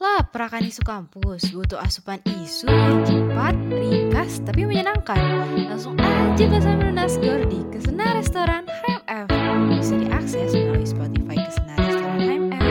Lah, 0.00 0.24
perakan 0.32 0.64
isu 0.64 0.80
kampus 0.80 1.52
butuh 1.52 1.76
asupan 1.76 2.16
isu 2.24 2.64
yang 2.72 3.04
cepat, 3.04 3.52
ringkas, 3.68 4.40
tapi 4.40 4.64
menyenangkan. 4.64 5.20
Langsung 5.68 6.00
aja 6.00 6.44
bersama 6.48 6.88
Nasgor 6.88 7.44
di 7.52 7.60
Kesena 7.68 8.16
Restoran 8.16 8.64
HMF. 8.64 9.28
Bisa 9.76 9.94
diakses 10.00 10.56
melalui 10.56 10.88
Spotify 10.88 11.36
Kesena 11.36 11.74
Restoran 11.76 12.16
HMF. 12.16 12.64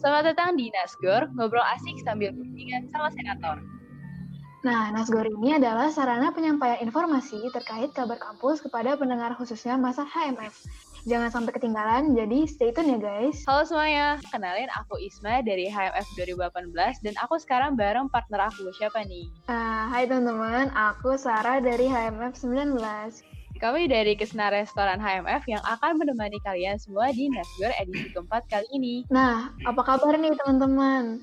Selamat 0.00 0.24
datang 0.32 0.56
di 0.56 0.72
Nasgor, 0.72 1.28
ngobrol 1.36 1.64
asik 1.76 2.00
sambil 2.00 2.32
bimbingan 2.32 2.88
sama 2.88 3.12
senator. 3.12 3.60
Nah, 4.66 4.90
Nasgor 4.90 5.22
ini 5.22 5.54
adalah 5.54 5.86
sarana 5.86 6.34
penyampaian 6.34 6.82
informasi 6.82 7.38
terkait 7.54 7.94
kabar 7.94 8.18
kampus 8.18 8.58
kepada 8.58 8.98
pendengar 8.98 9.38
khususnya 9.38 9.78
masa 9.78 10.02
HMF. 10.02 10.50
Jangan 11.06 11.30
sampai 11.30 11.54
ketinggalan, 11.54 12.18
jadi 12.18 12.42
stay 12.50 12.74
tune 12.74 12.90
ya 12.90 12.98
guys. 12.98 13.46
Halo 13.46 13.62
semuanya, 13.62 14.18
kenalin 14.34 14.66
aku 14.74 14.98
Isma 14.98 15.46
dari 15.46 15.70
HMF 15.70 16.10
2018 16.18 16.74
dan 17.06 17.14
aku 17.22 17.38
sekarang 17.38 17.78
bareng 17.78 18.10
partner 18.10 18.50
aku. 18.50 18.66
Siapa 18.74 19.06
nih? 19.06 19.30
Uh, 19.46 19.86
hai 19.94 20.10
teman-teman, 20.10 20.74
aku 20.74 21.14
Sarah 21.14 21.62
dari 21.62 21.86
HMF 21.86 22.34
19. 22.34 22.82
Kami 23.62 23.86
dari 23.86 24.18
Kesena 24.18 24.50
Restoran 24.50 24.98
HMF 24.98 25.46
yang 25.46 25.62
akan 25.62 26.02
menemani 26.02 26.42
kalian 26.42 26.82
semua 26.82 27.14
di 27.14 27.30
Nasgor 27.30 27.70
edisi 27.78 28.10
keempat 28.10 28.50
kali 28.50 28.66
ini. 28.74 29.06
Nah, 29.06 29.54
apa 29.66 29.82
kabar 29.86 30.18
nih 30.18 30.34
teman-teman? 30.34 31.22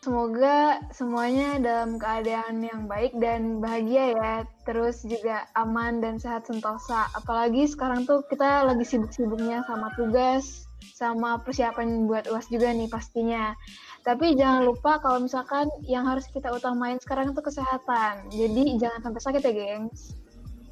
Semoga 0.00 0.80
semuanya 0.96 1.60
dalam 1.60 2.00
keadaan 2.00 2.64
yang 2.64 2.88
baik 2.88 3.12
dan 3.20 3.60
bahagia 3.60 4.16
ya. 4.16 4.34
Terus 4.64 5.04
juga 5.04 5.44
aman 5.52 6.00
dan 6.00 6.16
sehat 6.16 6.48
sentosa. 6.48 7.04
Apalagi 7.12 7.68
sekarang 7.68 8.08
tuh 8.08 8.24
kita 8.32 8.64
lagi 8.64 8.80
sibuk-sibuknya 8.80 9.60
sama 9.68 9.92
tugas, 10.00 10.64
sama 10.96 11.36
persiapan 11.44 12.08
buat 12.08 12.24
UAS 12.32 12.48
juga 12.48 12.72
nih 12.72 12.88
pastinya. 12.88 13.52
Tapi 14.00 14.40
jangan 14.40 14.72
lupa 14.72 15.04
kalau 15.04 15.20
misalkan 15.20 15.68
yang 15.84 16.08
harus 16.08 16.24
kita 16.32 16.48
utamain 16.48 16.96
sekarang 16.96 17.36
itu 17.36 17.44
kesehatan. 17.44 18.24
Jadi 18.32 18.80
jangan 18.80 19.04
sampai 19.04 19.20
sakit 19.20 19.42
ya, 19.44 19.52
gengs. 19.52 20.19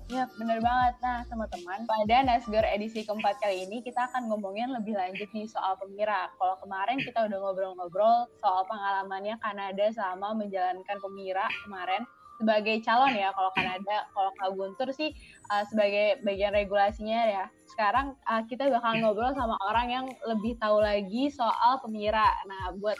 Ya, 0.08 0.24
bener 0.40 0.64
banget. 0.64 0.94
Nah, 1.04 1.20
teman-teman, 1.28 1.84
pada 1.84 2.16
Nasgor 2.24 2.64
edisi 2.64 3.04
keempat 3.04 3.44
kali 3.44 3.68
ini 3.68 3.84
kita 3.84 4.08
akan 4.08 4.32
ngomongin 4.32 4.72
lebih 4.72 4.96
lanjut 4.96 5.28
nih 5.36 5.44
soal 5.44 5.76
Pemira. 5.76 6.32
Kalau 6.40 6.56
kemarin 6.64 6.96
kita 6.96 7.28
udah 7.28 7.36
ngobrol-ngobrol 7.36 8.24
soal 8.40 8.64
pengalamannya 8.64 9.36
Kanada 9.36 9.92
selama 9.92 10.32
menjalankan 10.32 10.96
Pemira 11.04 11.44
kemarin 11.60 12.08
sebagai 12.40 12.80
calon 12.86 13.18
ya 13.18 13.34
kalau 13.34 13.50
Kanada, 13.52 14.06
kalau 14.14 14.30
Kak 14.38 14.50
Guntur 14.54 14.88
sih 14.94 15.10
uh, 15.52 15.66
sebagai 15.68 16.24
bagian 16.24 16.56
regulasinya 16.56 17.20
ya. 17.28 17.44
Sekarang 17.68 18.16
uh, 18.24 18.40
kita 18.48 18.70
bakal 18.72 18.96
ngobrol 19.04 19.36
sama 19.36 19.60
orang 19.66 19.92
yang 19.92 20.06
lebih 20.24 20.56
tahu 20.56 20.80
lagi 20.80 21.28
soal 21.28 21.84
Pemira. 21.84 22.32
Nah, 22.48 22.72
buat 22.80 22.96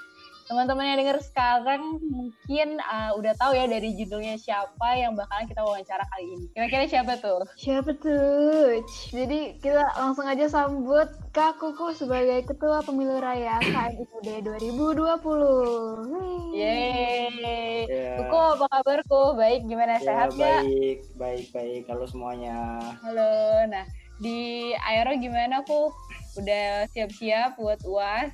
teman-teman 0.48 0.88
yang 0.88 0.98
denger 1.04 1.20
sekarang 1.20 2.00
mungkin 2.00 2.80
uh, 2.80 3.12
udah 3.20 3.36
tahu 3.36 3.52
ya 3.52 3.68
dari 3.68 3.92
judulnya 3.92 4.40
siapa 4.40 4.96
yang 4.96 5.12
bakalan 5.12 5.44
kita 5.44 5.60
wawancara 5.60 6.08
kali 6.08 6.24
ini. 6.24 6.48
Kira-kira 6.56 6.88
siapa 6.88 7.20
tuh? 7.20 7.44
Siapa 7.60 7.92
tuh? 8.00 8.80
Jadi 9.12 9.60
kita 9.60 9.92
langsung 9.92 10.24
aja 10.24 10.48
sambut 10.48 11.12
Kak 11.36 11.60
Kuku 11.60 11.92
sebagai 11.92 12.48
Ketua 12.48 12.80
Pemilu 12.80 13.20
Raya 13.20 13.60
KMIPD 13.60 14.48
2020. 14.64 16.56
Yeay. 16.56 17.84
Yeah. 17.84 18.24
Kuku 18.24 18.40
apa 18.40 18.66
kabar 18.72 19.04
Kuku? 19.04 19.36
Baik, 19.36 19.68
gimana 19.68 20.00
yeah, 20.00 20.06
sehat 20.08 20.32
ya? 20.32 20.64
Baik, 20.64 21.04
baik, 21.20 21.46
baik. 21.52 21.84
Halo 21.92 22.08
semuanya. 22.08 22.80
Halo. 23.04 23.68
Nah, 23.68 23.84
di 24.16 24.72
Aero 24.80 25.12
gimana 25.20 25.60
Kuku? 25.68 25.92
Udah 26.40 26.88
siap-siap 26.88 27.60
buat 27.60 27.84
UAS? 27.84 28.32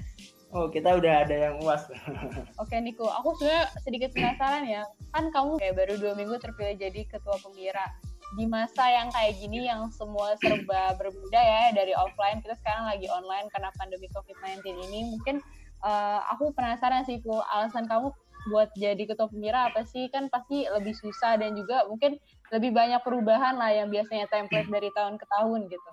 Oh, 0.55 0.71
kita 0.71 1.03
udah 1.03 1.27
ada 1.27 1.51
yang 1.51 1.59
uas. 1.67 1.83
Oke, 2.63 2.79
Niko. 2.79 3.11
Aku 3.11 3.35
sebenarnya 3.35 3.75
sedikit 3.83 4.15
penasaran 4.15 4.63
ya. 4.63 4.87
Kan 5.11 5.35
kamu 5.35 5.59
kayak 5.59 5.75
baru 5.75 5.99
dua 5.99 6.15
minggu 6.15 6.39
terpilih 6.39 6.79
jadi 6.79 7.11
ketua 7.11 7.43
pemira. 7.43 7.91
Di 8.39 8.47
masa 8.47 8.87
yang 8.87 9.11
kayak 9.11 9.35
gini, 9.43 9.67
yang 9.67 9.91
semua 9.91 10.39
serba 10.39 10.95
berbeda 10.95 11.43
ya, 11.43 11.75
dari 11.75 11.91
offline, 11.99 12.39
kita 12.39 12.55
sekarang 12.63 12.87
lagi 12.87 13.11
online 13.11 13.51
karena 13.51 13.75
pandemi 13.75 14.07
COVID-19 14.15 14.63
ini. 14.79 15.01
Mungkin 15.19 15.43
uh, 15.83 16.23
aku 16.31 16.55
penasaran 16.55 17.03
sih, 17.03 17.19
Bu, 17.19 17.35
alasan 17.51 17.91
kamu 17.91 18.15
buat 18.55 18.71
jadi 18.79 19.11
ketua 19.11 19.27
pemira 19.27 19.75
apa 19.75 19.83
sih? 19.83 20.07
Kan 20.15 20.31
pasti 20.31 20.71
lebih 20.71 20.95
susah 20.95 21.35
dan 21.35 21.59
juga 21.59 21.83
mungkin 21.91 22.15
lebih 22.55 22.71
banyak 22.71 23.03
perubahan 23.03 23.59
lah 23.59 23.75
yang 23.75 23.91
biasanya 23.91 24.31
template 24.31 24.71
dari 24.71 24.95
tahun 24.95 25.19
ke 25.19 25.27
tahun 25.27 25.61
gitu. 25.67 25.89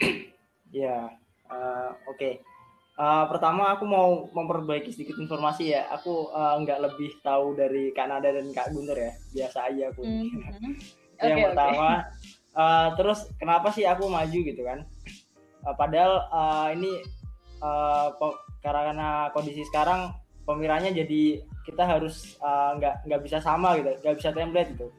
Iya, 0.70 1.10
yeah, 1.10 1.50
uh, 1.50 1.98
oke. 2.06 2.22
Okay 2.22 2.46
Uh, 3.00 3.24
pertama 3.32 3.72
aku 3.72 3.88
mau 3.88 4.28
memperbaiki 4.36 4.92
sedikit 4.92 5.16
informasi 5.16 5.74
ya. 5.74 5.88
Aku 5.96 6.28
uh, 6.30 6.60
nggak 6.60 6.80
lebih 6.92 7.18
tahu 7.24 7.56
dari 7.56 7.96
Kak 7.96 8.12
Nada 8.12 8.30
dan 8.30 8.52
Kak 8.52 8.76
Guntur 8.76 9.00
ya. 9.00 9.12
Biasa 9.32 9.72
aja 9.72 9.84
aku. 9.96 10.04
Mm 10.04 10.28
-hmm. 10.28 10.74
yang 11.24 11.38
okay, 11.38 11.46
pertama. 11.50 11.88
Okay. 12.04 12.32
Uh, 12.52 12.88
terus 13.00 13.20
kenapa 13.40 13.72
sih 13.72 13.88
aku 13.88 14.12
maju 14.12 14.40
gitu 14.44 14.62
kan? 14.68 14.84
Uh, 15.64 15.76
padahal 15.78 16.28
uh, 16.28 16.68
ini 16.76 17.00
uh, 17.64 18.12
karena 18.60 19.32
kondisi 19.32 19.64
sekarang 19.64 20.12
pemiranya 20.44 20.92
jadi 20.92 21.40
kita 21.64 21.86
harus 21.86 22.36
nggak 22.78 22.96
uh, 22.98 23.02
nggak 23.08 23.22
bisa 23.24 23.40
sama 23.40 23.80
gitu, 23.80 23.96
nggak 24.04 24.16
bisa 24.20 24.30
template 24.36 24.70
gitu. 24.76 24.92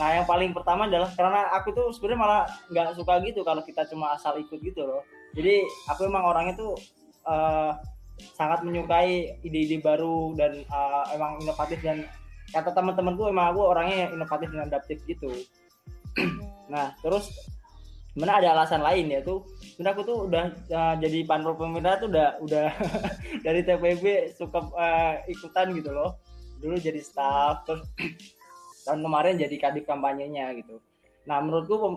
Nah 0.00 0.16
yang 0.16 0.26
paling 0.26 0.50
pertama 0.50 0.90
adalah 0.90 1.10
karena 1.12 1.50
aku 1.54 1.70
tuh 1.76 1.86
sebenarnya 1.92 2.20
malah 2.20 2.42
nggak 2.72 2.98
suka 2.98 3.20
gitu 3.22 3.44
kalau 3.46 3.62
kita 3.62 3.84
cuma 3.90 4.14
asal 4.16 4.38
ikut 4.40 4.58
gitu 4.58 4.82
loh. 4.82 5.02
Jadi 5.34 5.66
aku 5.90 6.06
emang 6.06 6.24
orangnya 6.24 6.54
tuh 6.56 6.78
uh, 7.24 7.76
sangat 8.38 8.62
menyukai 8.62 9.40
ide-ide 9.42 9.82
baru 9.82 10.32
dan 10.38 10.62
uh, 10.70 11.04
emang 11.12 11.42
inovatif 11.42 11.82
dan 11.82 12.06
kata 12.54 12.70
teman-temanku 12.70 13.26
emang 13.26 13.50
aku 13.50 13.60
orangnya 13.66 14.06
yang 14.06 14.10
inovatif 14.14 14.48
dan 14.54 14.70
adaptif 14.70 14.98
gitu. 15.08 15.30
nah 16.72 16.94
terus 17.02 17.34
mana 18.14 18.38
ada 18.38 18.54
alasan 18.54 18.78
lain 18.78 19.10
ya 19.10 19.20
tuh 19.26 19.42
sebenarnya 19.74 19.94
aku 19.98 20.02
tuh 20.06 20.18
udah 20.30 20.44
uh, 20.70 20.94
jadi 21.02 21.18
panpel 21.26 21.58
pemerintah 21.58 21.98
tuh 21.98 22.08
udah 22.14 22.28
udah 22.46 22.68
dari 23.46 23.60
TPB 23.66 24.38
suka 24.38 24.70
uh, 24.70 25.18
ikutan 25.26 25.74
gitu 25.74 25.90
loh 25.90 26.22
dulu 26.62 26.78
jadi 26.78 27.02
staff 27.02 27.66
terus 27.66 27.82
tahun 28.86 29.02
kemarin 29.02 29.34
jadi 29.34 29.56
kadif 29.58 29.84
kampanyenya 29.90 30.54
gitu 30.62 30.78
nah 31.26 31.42
menurutku 31.42 31.74
pem, 31.74 31.94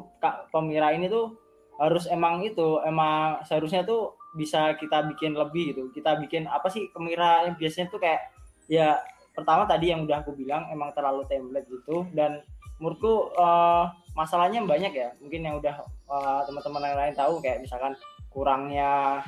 pemira 0.50 0.90
ini 0.98 1.06
tuh 1.06 1.38
harus 1.78 2.10
emang 2.10 2.42
itu 2.42 2.82
emang 2.82 3.46
seharusnya 3.46 3.86
tuh 3.86 4.18
bisa 4.38 4.78
kita 4.78 5.04
bikin 5.10 5.34
lebih 5.34 5.74
gitu. 5.74 5.90
Kita 5.90 6.16
bikin 6.22 6.46
apa 6.46 6.70
sih 6.70 6.94
kemira 6.94 7.50
yang 7.50 7.58
biasanya 7.58 7.90
tuh 7.90 7.98
kayak 7.98 8.22
ya 8.70 9.02
pertama 9.34 9.66
tadi 9.66 9.90
yang 9.90 10.06
udah 10.06 10.22
aku 10.22 10.38
bilang 10.38 10.70
emang 10.70 10.94
terlalu 10.94 11.26
template 11.26 11.66
gitu. 11.68 12.06
Dan 12.14 12.46
menurutku 12.78 13.34
uh, 13.34 13.90
masalahnya 14.14 14.62
banyak 14.62 14.94
ya. 14.94 15.10
Mungkin 15.18 15.42
yang 15.42 15.58
udah 15.58 15.82
uh, 16.06 16.42
teman-teman 16.46 16.86
yang 16.86 17.00
lain 17.02 17.16
tahu 17.18 17.34
kayak 17.42 17.66
misalkan 17.66 17.98
kurangnya 18.30 19.26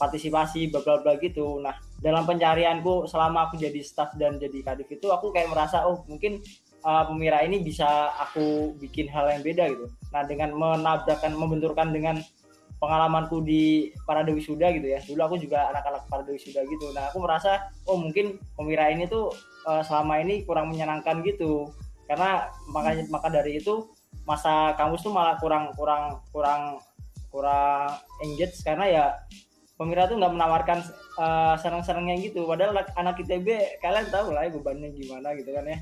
partisipasi 0.00 0.72
bla 0.72 0.80
bla 0.80 1.00
bla 1.00 1.16
gitu. 1.20 1.60
Nah 1.60 1.76
dalam 2.00 2.24
pencarianku 2.24 3.04
selama 3.04 3.48
aku 3.48 3.60
jadi 3.60 3.80
staff 3.84 4.16
dan 4.16 4.40
jadi 4.40 4.64
kadif 4.64 4.88
itu 4.88 5.08
aku 5.12 5.28
kayak 5.32 5.52
merasa 5.52 5.84
oh 5.84 6.04
mungkin 6.08 6.40
uh, 6.80 7.04
pemira 7.04 7.44
ini 7.44 7.60
bisa 7.60 8.12
aku 8.16 8.76
bikin 8.80 9.12
hal 9.12 9.28
yang 9.28 9.44
beda 9.44 9.64
gitu. 9.68 9.86
Nah 10.12 10.24
dengan 10.24 10.56
menabrakkan 10.56 11.36
membenturkan 11.36 11.92
dengan 11.92 12.16
pengalamanku 12.80 13.44
di 13.44 13.92
para 14.08 14.24
dewi 14.24 14.40
suda 14.40 14.72
gitu 14.72 14.88
ya. 14.88 14.98
Dulu 15.04 15.20
aku 15.20 15.36
juga 15.36 15.68
anak-anak 15.70 16.08
para 16.08 16.24
dewi 16.24 16.40
suda 16.40 16.64
gitu. 16.64 16.90
Nah 16.96 17.12
aku 17.12 17.20
merasa 17.20 17.68
oh 17.84 18.00
mungkin 18.00 18.40
pemira 18.56 18.88
ini 18.88 19.04
tuh 19.04 19.30
uh, 19.68 19.84
selama 19.84 20.18
ini 20.24 20.42
kurang 20.48 20.72
menyenangkan 20.72 21.20
gitu. 21.22 21.68
Karena 22.08 22.48
makanya 22.72 23.06
maka 23.12 23.28
dari 23.28 23.60
itu 23.60 23.92
masa 24.24 24.74
kampus 24.74 25.04
tuh 25.04 25.12
malah 25.12 25.36
kurang 25.38 25.70
kurang 25.76 26.24
kurang 26.32 26.80
kurang 27.30 27.94
engage 28.24 28.58
karena 28.66 28.84
ya 28.88 29.04
pemira 29.78 30.10
tuh 30.10 30.18
nggak 30.18 30.32
menawarkan 30.34 30.80
uh, 31.20 31.54
senang-senangnya 31.60 32.16
gitu. 32.24 32.48
Padahal 32.48 32.74
anak 32.96 33.20
ITB 33.20 33.78
kalian 33.84 34.08
tahu 34.08 34.32
lah 34.32 34.48
ya 34.48 34.56
bebannya 34.56 34.88
gimana 34.96 35.36
gitu 35.36 35.52
kan 35.52 35.68
ya. 35.68 35.78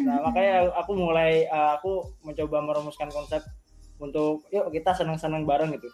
Nah 0.00 0.24
makanya 0.24 0.72
aku 0.80 0.96
mulai 0.96 1.44
uh, 1.52 1.76
aku 1.76 2.16
mencoba 2.24 2.64
merumuskan 2.64 3.12
konsep 3.12 3.44
untuk 3.98 4.46
yuk 4.50 4.70
kita 4.74 4.94
senang-senang 4.94 5.46
bareng 5.46 5.74
gitu. 5.76 5.88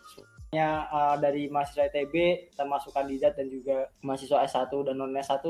Ya 0.50 0.88
uh, 0.90 1.16
dari 1.20 1.46
mahasiswa 1.46 1.86
ITB 1.86 2.48
termasuk 2.58 2.90
kandidat 2.90 3.38
dan 3.38 3.46
juga 3.46 3.90
mahasiswa 4.02 4.42
S1 4.44 4.72
dan 4.86 4.94
non 4.98 5.14
S1 5.14 5.44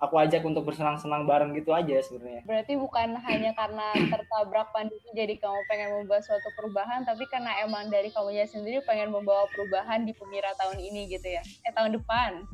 aku 0.00 0.14
ajak 0.16 0.40
untuk 0.42 0.64
bersenang-senang 0.64 1.28
bareng 1.28 1.52
gitu 1.52 1.76
aja 1.76 2.00
sebenarnya. 2.00 2.42
Berarti 2.48 2.72
bukan 2.80 3.20
hanya 3.20 3.52
karena 3.52 3.92
tertabrak 4.08 4.72
pandemi 4.72 5.08
jadi 5.12 5.36
kamu 5.36 5.60
pengen 5.68 5.88
membawa 6.00 6.24
suatu 6.24 6.48
perubahan, 6.56 7.04
tapi 7.04 7.28
karena 7.28 7.60
emang 7.60 7.92
dari 7.92 8.08
kamunya 8.08 8.48
sendiri 8.48 8.80
pengen 8.88 9.12
membawa 9.12 9.44
perubahan 9.52 10.08
di 10.08 10.16
pemira 10.16 10.56
tahun 10.56 10.80
ini 10.80 11.12
gitu 11.12 11.28
ya? 11.28 11.44
Eh 11.68 11.72
tahun 11.76 12.00
depan. 12.00 12.48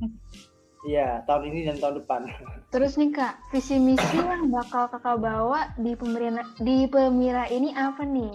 Iya, 0.86 1.22
tahun 1.24 1.42
ini 1.54 1.58
dan 1.70 1.76
tahun 1.78 1.94
depan. 2.02 2.20
Terus 2.74 2.98
nih 2.98 3.14
kak, 3.14 3.34
visi 3.54 3.78
misi 3.78 4.18
yang 4.18 4.50
bakal 4.50 4.90
kakak 4.90 5.22
bawa 5.22 5.70
di 5.78 5.94
pemira 5.94 6.42
di 6.58 6.90
pemira 6.90 7.46
ini 7.46 7.72
apa 7.72 8.02
nih? 8.02 8.34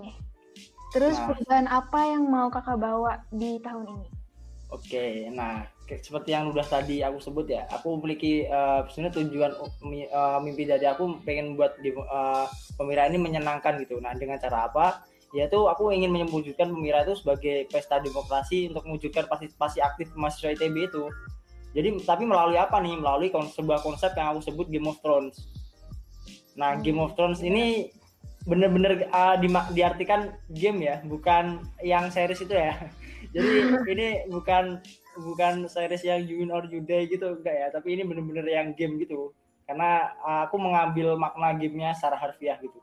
Terus 0.91 1.15
Nah. 1.15 1.27
perubahan 1.31 1.67
apa 1.71 1.99
yang 2.03 2.23
mau 2.27 2.51
kakak 2.51 2.77
bawa 2.77 3.23
di 3.31 3.57
tahun 3.63 3.87
ini? 3.87 4.07
Oke, 4.71 5.27
nah 5.35 5.67
seperti 5.91 6.31
yang 6.31 6.47
udah 6.55 6.63
tadi 6.63 7.03
aku 7.03 7.19
sebut 7.19 7.43
ya, 7.51 7.67
aku 7.67 7.99
memiliki 7.99 8.47
eh, 8.47 8.79
sebenarnya 8.87 9.19
tujuan 9.19 9.51
uh, 9.59 9.67
mi- 9.83 10.07
mimpi 10.47 10.63
dari 10.63 10.87
aku 10.87 11.19
pengen 11.27 11.59
buat 11.59 11.75
di, 11.83 11.91
eh, 11.91 12.45
Pemira 12.79 13.11
ini 13.11 13.19
menyenangkan 13.19 13.83
gitu. 13.83 13.99
Nah 13.99 14.15
dengan 14.15 14.39
cara 14.39 14.71
apa? 14.71 15.03
Yaitu 15.35 15.59
aku 15.67 15.91
ingin 15.91 16.15
mewujudkan 16.15 16.71
Pemira 16.71 17.03
itu 17.03 17.19
sebagai 17.19 17.67
pesta 17.67 17.99
demokrasi 17.99 18.71
untuk 18.71 18.87
mewujudkan 18.87 19.27
partisipasi 19.27 19.83
aktif 19.83 20.15
mahasiswa 20.15 20.55
ITB 20.55 20.87
itu. 20.87 21.11
Jadi 21.75 22.03
tapi 22.07 22.23
melalui 22.23 22.55
apa 22.55 22.79
nih? 22.79 22.95
Melalui 22.95 23.27
kon- 23.27 23.51
sebuah 23.51 23.83
konsep 23.83 24.15
yang 24.15 24.31
aku 24.31 24.47
sebut 24.47 24.71
Game 24.71 24.87
of 24.87 24.99
Thrones. 25.03 25.35
Nah 26.55 26.79
Hmm, 26.79 26.83
Game 26.83 26.99
of 27.03 27.11
Thrones 27.19 27.43
ini 27.43 27.91
bener-bener 28.45 29.05
eh, 29.05 29.35
dima- 29.41 29.69
diartikan 29.69 30.33
game 30.49 30.79
ya, 30.85 30.95
bukan 31.05 31.61
yang 31.85 32.09
series 32.09 32.41
itu 32.41 32.53
ya. 32.53 32.73
Jadi 33.33 33.51
ini 33.85 34.07
bukan 34.27 34.81
bukan 35.21 35.69
series 35.69 36.03
yang 36.07 36.25
you 36.25 36.41
win 36.41 36.49
or 36.49 36.65
you 36.65 36.81
die 36.81 37.05
gitu 37.05 37.37
enggak 37.37 37.53
ya, 37.53 37.67
tapi 37.69 37.93
ini 37.93 38.03
bener-bener 38.07 38.45
yang 38.49 38.73
game 38.73 38.97
gitu. 38.97 39.31
Karena 39.69 40.09
uh, 40.25 40.49
aku 40.49 40.57
mengambil 40.57 41.15
makna 41.15 41.53
gamenya 41.55 41.93
secara 41.93 42.17
harfiah 42.17 42.57
gitu. 42.59 42.79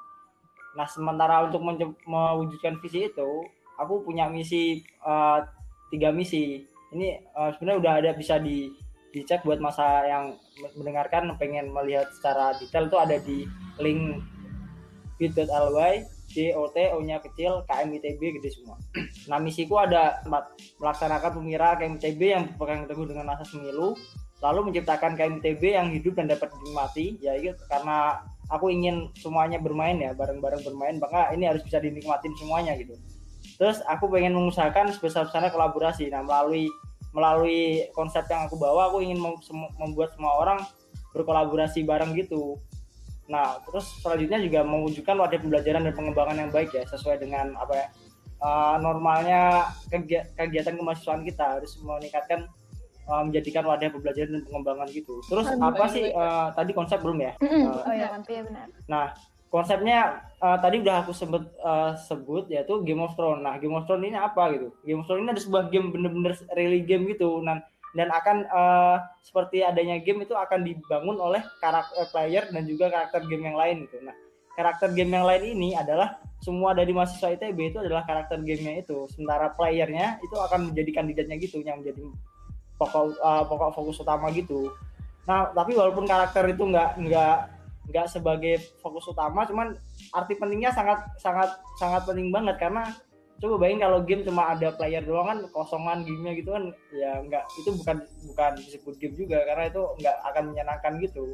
Nah, 0.78 0.86
sementara 0.86 1.42
untuk 1.42 1.60
mewujudkan 2.06 2.78
visi 2.78 3.10
itu, 3.10 3.30
aku 3.76 4.06
punya 4.06 4.30
misi 4.30 4.86
uh, 5.02 5.42
tiga 5.90 6.14
misi. 6.14 6.62
Ini 6.94 7.28
uh, 7.34 7.50
sebenarnya 7.52 7.78
udah 7.82 7.92
ada 7.98 8.10
bisa 8.14 8.38
di 8.38 8.70
dicek 9.12 9.42
buat 9.42 9.58
masa 9.58 10.04
yang 10.04 10.36
mendengarkan 10.76 11.32
pengen 11.40 11.72
melihat 11.72 12.06
secara 12.12 12.52
detail 12.60 12.86
itu 12.86 12.98
ada 13.00 13.16
di 13.16 13.38
link 13.80 14.20
bit.ly 15.18 16.06
DOT 16.28 16.76
O-nya 16.94 17.18
kecil 17.24 17.64
KM 17.64 17.88
ITB 17.98 18.40
gede 18.40 18.50
semua. 18.52 18.76
Nah 19.28 19.36
misiku 19.40 19.80
ada 19.80 20.24
empat 20.24 20.56
melaksanakan 20.80 21.30
pemira 21.40 21.76
KM 21.76 21.96
yang 22.20 22.44
berpegang 22.54 22.88
teguh 22.88 23.06
dengan 23.08 23.32
asas 23.36 23.52
pemilu, 23.52 23.96
lalu 24.40 24.60
menciptakan 24.70 25.16
KM 25.16 25.40
ITB 25.40 25.62
yang 25.74 25.88
hidup 25.92 26.16
dan 26.20 26.28
dapat 26.28 26.52
dinikmati. 26.52 27.16
Ya 27.20 27.36
itu 27.36 27.56
karena 27.68 28.24
aku 28.48 28.72
ingin 28.72 29.12
semuanya 29.16 29.60
bermain 29.60 29.96
ya 30.00 30.12
bareng-bareng 30.16 30.64
bermain, 30.64 30.96
maka 31.00 31.32
ini 31.32 31.48
harus 31.48 31.64
bisa 31.64 31.80
dinikmatin 31.80 32.32
semuanya 32.40 32.76
gitu. 32.76 32.96
Terus 33.58 33.82
aku 33.88 34.06
pengen 34.12 34.36
mengusahakan 34.36 34.94
sebesar-besarnya 34.94 35.50
kolaborasi. 35.50 36.08
Nah 36.12 36.22
melalui 36.22 36.68
melalui 37.16 37.88
konsep 37.96 38.24
yang 38.28 38.46
aku 38.46 38.60
bawa, 38.60 38.92
aku 38.92 39.00
ingin 39.00 39.18
membuat 39.80 40.12
semua 40.14 40.38
orang 40.44 40.60
berkolaborasi 41.16 41.82
bareng 41.88 42.14
gitu. 42.14 42.60
Nah, 43.28 43.60
terus 43.68 43.84
selanjutnya 44.00 44.40
juga 44.40 44.64
mewujudkan 44.64 45.12
wadah 45.20 45.36
pembelajaran 45.36 45.84
dan 45.84 45.92
pengembangan 45.92 46.36
yang 46.40 46.50
baik 46.50 46.72
ya, 46.72 46.88
sesuai 46.88 47.20
dengan 47.20 47.52
apa 47.60 47.72
ya 47.76 47.86
uh, 48.40 48.76
normalnya 48.80 49.68
kegia- 49.92 50.26
kegiatan 50.32 50.74
kemahasiswaan 50.74 51.22
kita 51.28 51.60
harus 51.60 51.76
meningkatkan 51.84 52.48
uh, 53.04 53.22
menjadikan 53.24 53.68
wadah 53.68 53.92
pembelajaran 53.92 54.32
dan 54.40 54.42
pengembangan 54.48 54.88
gitu. 54.90 55.20
Terus 55.28 55.46
Aduh, 55.52 55.60
apa 55.60 55.84
aduh, 55.84 55.92
sih 55.92 56.04
uh, 56.12 56.48
tadi 56.56 56.70
konsep 56.72 56.98
belum 57.04 57.18
ya? 57.20 57.32
Mm-mm, 57.40 57.62
Uh, 57.68 57.82
Oh 57.84 57.92
iya. 57.92 58.08
benar, 58.16 58.44
benar. 58.48 58.66
Nah, 58.88 59.06
konsepnya 59.48 59.98
uh, 60.44 60.56
tadi 60.60 60.80
udah 60.84 60.96
aku 61.04 61.12
sebut 61.16 61.44
uh, 61.64 61.96
sebut 61.96 62.48
yaitu 62.52 62.80
Game 62.84 63.00
of 63.04 63.16
Thrones. 63.16 63.40
Nah, 63.44 63.56
Game 63.56 63.76
of 63.76 63.84
Thrones 63.88 64.04
ini 64.08 64.16
apa 64.16 64.56
gitu? 64.56 64.72
Game 64.84 65.00
of 65.00 65.06
Thrones 65.08 65.24
ini 65.24 65.30
ada 65.32 65.42
sebuah 65.42 65.72
game 65.72 65.88
bener-bener 65.92 66.32
really 66.56 66.84
game 66.84 67.08
gitu. 67.12 67.40
Nah, 67.40 67.60
dan 67.96 68.12
akan 68.12 68.44
uh, 68.52 68.96
seperti 69.24 69.64
adanya 69.64 69.96
game 70.00 70.24
itu 70.24 70.36
akan 70.36 70.60
dibangun 70.60 71.16
oleh 71.16 71.40
karakter 71.60 72.04
player 72.12 72.44
dan 72.52 72.68
juga 72.68 72.92
karakter 72.92 73.24
game 73.24 73.48
yang 73.48 73.56
lain 73.56 73.88
gitu. 73.88 73.96
Nah, 74.04 74.16
karakter 74.58 74.92
game 74.92 75.14
yang 75.14 75.24
lain 75.24 75.56
ini 75.56 75.72
adalah 75.78 76.20
semua 76.42 76.76
dari 76.76 76.92
mahasiswa 76.92 77.32
ITB 77.34 77.72
itu 77.72 77.78
adalah 77.80 78.04
karakter 78.04 78.42
gamenya 78.44 78.84
itu. 78.84 79.08
Sementara 79.14 79.54
playernya 79.54 80.20
itu 80.20 80.36
akan 80.36 80.72
menjadi 80.72 80.90
kandidatnya 81.00 81.36
gitu 81.40 81.64
yang 81.64 81.80
menjadi 81.80 82.04
pokok 82.76 83.16
uh, 83.22 83.44
pokok 83.48 83.70
fokus 83.74 84.02
utama 84.04 84.28
gitu. 84.34 84.70
Nah, 85.24 85.50
tapi 85.52 85.76
walaupun 85.76 86.04
karakter 86.04 86.44
itu 86.50 86.62
nggak 86.64 87.00
nggak 87.04 87.36
nggak 87.88 88.06
sebagai 88.06 88.60
fokus 88.84 89.08
utama, 89.08 89.48
cuman 89.48 89.72
arti 90.12 90.36
pentingnya 90.36 90.72
sangat 90.72 91.08
sangat 91.16 91.56
sangat 91.80 92.04
penting 92.04 92.28
banget 92.28 92.60
karena 92.60 92.84
coba 93.38 93.54
bayangin 93.62 93.82
kalau 93.86 93.98
game 94.02 94.22
cuma 94.26 94.50
ada 94.50 94.74
player 94.74 95.02
doang 95.06 95.30
kan 95.30 95.38
kosongan 95.54 96.02
gamenya 96.02 96.32
gitu 96.42 96.50
kan 96.50 96.64
ya 96.90 97.22
nggak 97.22 97.44
itu 97.62 97.70
bukan 97.70 97.96
bukan 98.26 98.52
disebut 98.58 98.94
game 98.98 99.14
juga 99.14 99.38
karena 99.46 99.70
itu 99.70 99.82
nggak 100.02 100.16
akan 100.34 100.42
menyenangkan 100.50 100.92
gitu. 100.98 101.24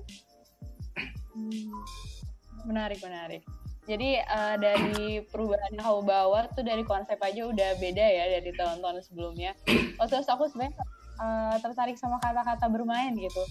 Menarik, 2.68 3.00
menarik. 3.00 3.42
Jadi 3.84 4.20
eh, 4.20 4.56
dari 4.56 5.20
perubahan 5.28 5.76
kamu 5.76 6.00
bawa 6.08 6.48
tuh 6.52 6.64
dari 6.64 6.84
konsep 6.84 7.20
aja 7.20 7.44
udah 7.48 7.70
beda 7.76 8.04
ya 8.04 8.24
dari 8.40 8.52
tahun-tahun 8.56 9.04
sebelumnya. 9.04 9.52
Oh, 10.00 10.08
terus 10.08 10.28
aku 10.28 10.48
sebenarnya 10.48 10.76
eh, 11.20 11.56
tertarik 11.60 11.96
sama 11.96 12.20
kata-kata 12.20 12.68
bermain 12.68 13.12
gitu. 13.16 13.44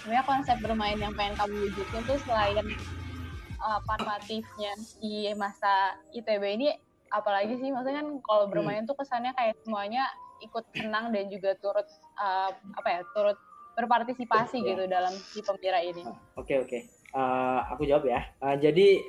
Sebenarnya 0.00 0.24
konsep 0.24 0.56
bermain 0.64 0.96
yang 0.96 1.12
pengen 1.12 1.36
kamu 1.36 1.68
wujudin 1.68 2.02
tuh 2.08 2.18
selain 2.24 2.56
eh, 2.60 3.80
formatifnya 3.84 4.72
di 5.00 5.28
masa 5.36 5.96
ITB 6.12 6.44
ini 6.60 6.68
apalagi 7.10 7.54
sih 7.56 7.68
maksudnya 7.68 8.00
kan 8.00 8.10
kalau 8.20 8.44
bermain 8.46 8.82
tuh 8.82 8.94
kesannya 8.94 9.34
kayak 9.34 9.58
semuanya 9.60 10.06
ikut 10.40 10.64
senang 10.72 11.10
dan 11.10 11.26
juga 11.26 11.52
turut 11.56 11.86
eh, 12.16 12.50
apa 12.72 12.88
ya 12.88 13.00
turut 13.12 13.36
berpartisipasi 13.70 14.56
Iya. 14.58 14.66
gitu 14.68 14.82
dalam 14.86 15.14
si 15.14 15.40
pemira 15.40 15.80
ini. 15.80 16.04
Oke 16.34 16.58
oke, 16.58 16.78
Eh, 17.10 17.60
aku 17.66 17.82
jawab 17.84 18.04
ya. 18.04 18.22
Eh, 18.40 18.56
jadi 18.60 19.02